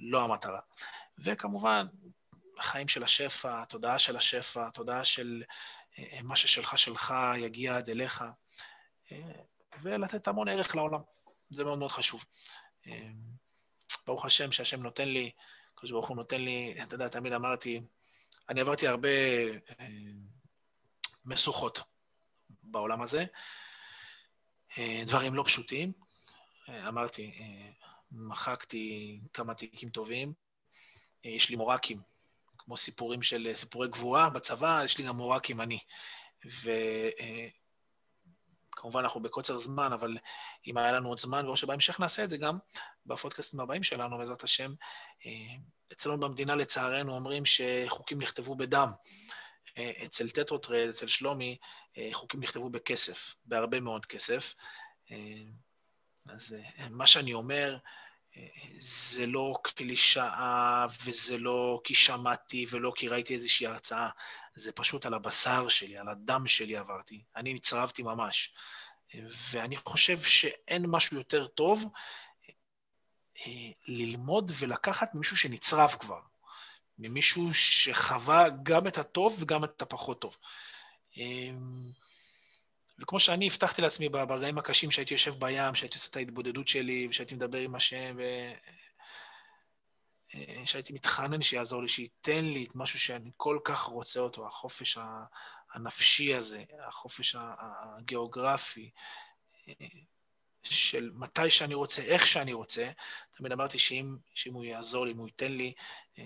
[0.00, 0.60] לא המטרה.
[1.18, 1.86] וכמובן,
[2.58, 5.42] החיים של השפע, התודעה של השפע, התודעה של
[5.98, 8.24] אה, מה ששלך שלך יגיע עד אליך,
[9.12, 9.18] אה,
[9.82, 11.00] ולתת המון ערך לעולם.
[11.50, 12.24] זה מאוד מאוד חשוב.
[12.86, 13.08] אה,
[14.06, 15.30] ברוך השם שהשם נותן לי,
[15.74, 17.80] הקדוש ברוך הוא נותן לי, אתה יודע, תמיד אמרתי,
[18.48, 19.08] אני עברתי הרבה
[21.24, 21.80] משוכות
[22.62, 23.24] בעולם הזה,
[25.06, 25.92] דברים לא פשוטים.
[26.68, 27.70] אה, אמרתי, אה,
[28.12, 30.32] מחקתי כמה תיקים טובים.
[31.24, 32.00] יש לי מורקים,
[32.58, 35.78] כמו סיפורים של סיפורי גבורה בצבא, יש לי גם מורקים אני.
[38.74, 40.16] וכמובן אנחנו בקוצר זמן, אבל
[40.66, 42.58] אם היה לנו עוד זמן, ואו שבהמשך נעשה את זה גם
[43.06, 44.74] בפודקאסטים הבאים שלנו, בעזרת השם.
[45.92, 48.90] אצלנו במדינה, לצערנו, אומרים שחוקים נכתבו בדם.
[49.78, 51.56] אצל טטרוטרד, אצל שלומי,
[51.98, 54.54] אה, חוקים נכתבו בכסף, בהרבה מאוד כסף.
[55.10, 55.16] אה,
[56.28, 57.76] אז אה, מה שאני אומר,
[58.78, 64.08] זה לא קלישאה וזה לא כי שמעתי ולא כי ראיתי איזושהי הרצאה,
[64.54, 67.22] זה פשוט על הבשר שלי, על הדם שלי עברתי.
[67.36, 68.54] אני נצרבתי ממש.
[69.50, 71.84] ואני חושב שאין משהו יותר טוב
[73.88, 76.20] ללמוד ולקחת ממישהו שנצרב כבר.
[76.98, 80.36] ממישהו שחווה גם את הטוב וגם את הפחות טוב.
[81.16, 81.90] אמ,
[82.98, 87.34] וכמו שאני הבטחתי לעצמי ברגעים הקשים שהייתי יושב בים, שהייתי עושה את ההתבודדות שלי, ושהייתי
[87.34, 88.16] מדבר עם השם,
[90.34, 94.98] ושהייתי אה, מתחנן שיעזור לי, שייתן לי את משהו שאני כל כך רוצה אותו, החופש
[95.72, 98.90] הנפשי הזה, החופש הגיאוגרפי,
[99.68, 99.74] אה,
[100.62, 102.90] של מתי שאני רוצה, איך שאני רוצה,
[103.30, 105.72] תמיד אמרתי שאם, שאם הוא יעזור לי, אם הוא ייתן לי,
[106.18, 106.24] אה,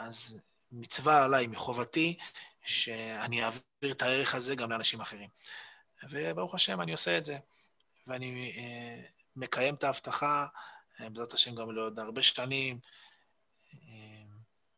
[0.00, 0.38] אז
[0.72, 2.18] מצווה עליי, מחובתי,
[2.64, 5.28] שאני אעביר את הערך הזה גם לאנשים אחרים.
[6.10, 7.38] וברוך השם, אני עושה את זה.
[8.06, 9.02] ואני אה,
[9.36, 10.46] מקיים את ההבטחה,
[11.00, 12.78] אה, בעזרת השם גם לעוד הרבה שנים,
[13.74, 14.22] אה,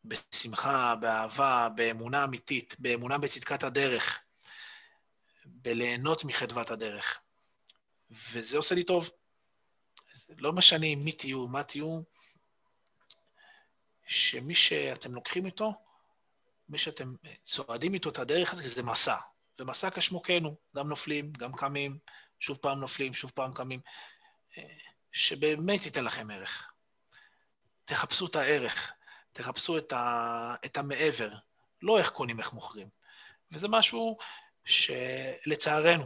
[0.05, 4.21] בשמחה, באהבה, באמונה אמיתית, באמונה בצדקת הדרך,
[5.45, 7.19] בליהנות מחדוות הדרך.
[8.31, 9.09] וזה עושה לי טוב.
[10.37, 12.01] לא משנה מי תהיו, מה תהיו,
[14.05, 15.73] שמי שאתם לוקחים איתו,
[16.69, 19.15] מי שאתם צועדים איתו את הדרך הזאת, זה מסע.
[19.59, 21.97] ומסע כשמוקנו, גם נופלים, גם קמים,
[22.39, 23.79] שוב פעם נופלים, שוב פעם קמים,
[25.11, 26.71] שבאמת ייתן לכם ערך.
[27.85, 28.93] תחפשו את הערך,
[29.31, 30.55] תחפשו את, ה...
[30.65, 31.29] את המעבר,
[31.81, 32.87] לא איך קונים, איך מוכרים.
[33.51, 34.17] וזה משהו
[34.65, 36.03] שלצערנו,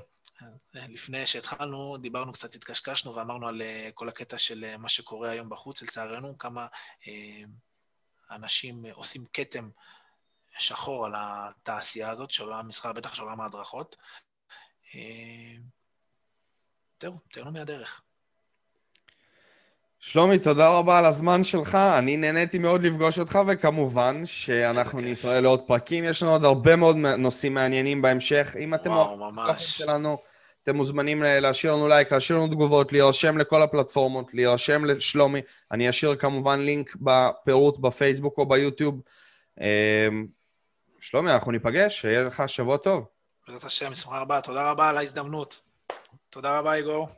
[0.73, 5.49] לפני שהתחלנו, דיברנו קצת, התקשקשנו ואמרנו על אה, כל הקטע של אה, מה שקורה היום
[5.49, 6.67] בחוץ, לצערנו, כמה
[7.07, 7.43] אה,
[8.31, 9.69] אנשים עושים כתם
[10.57, 13.95] שחור על התעשייה הזאת של עולם המסחר, בטח של עולם ההדרכות.
[17.01, 18.01] זהו, תהנו מהדרך.
[19.99, 25.61] שלומי, תודה רבה על הזמן שלך, אני נהניתי מאוד לפגוש אותך, וכמובן שאנחנו נתראה לעוד
[25.67, 28.55] פרקים, יש לנו עוד הרבה מאוד נושאים מעניינים בהמשך.
[28.59, 30.17] אם אתם אוהבים את שלנו,
[30.69, 35.41] אתם מוזמנים להשאיר לנו לייק, להשאיר לנו תגובות, להירשם לכל הפלטפורמות, להירשם לשלומי.
[35.71, 39.01] אני אשאיר כמובן לינק בפירוט בפייסבוק או ביוטיוב.
[39.61, 40.27] אמ,
[40.99, 43.05] שלומי, אנחנו ניפגש, שיהיה לך שבוע טוב.
[43.47, 44.41] בעזרת השם, בשמחה רבה.
[44.41, 45.61] תודה רבה על ההזדמנות.
[46.29, 47.09] תודה רבה, איגור.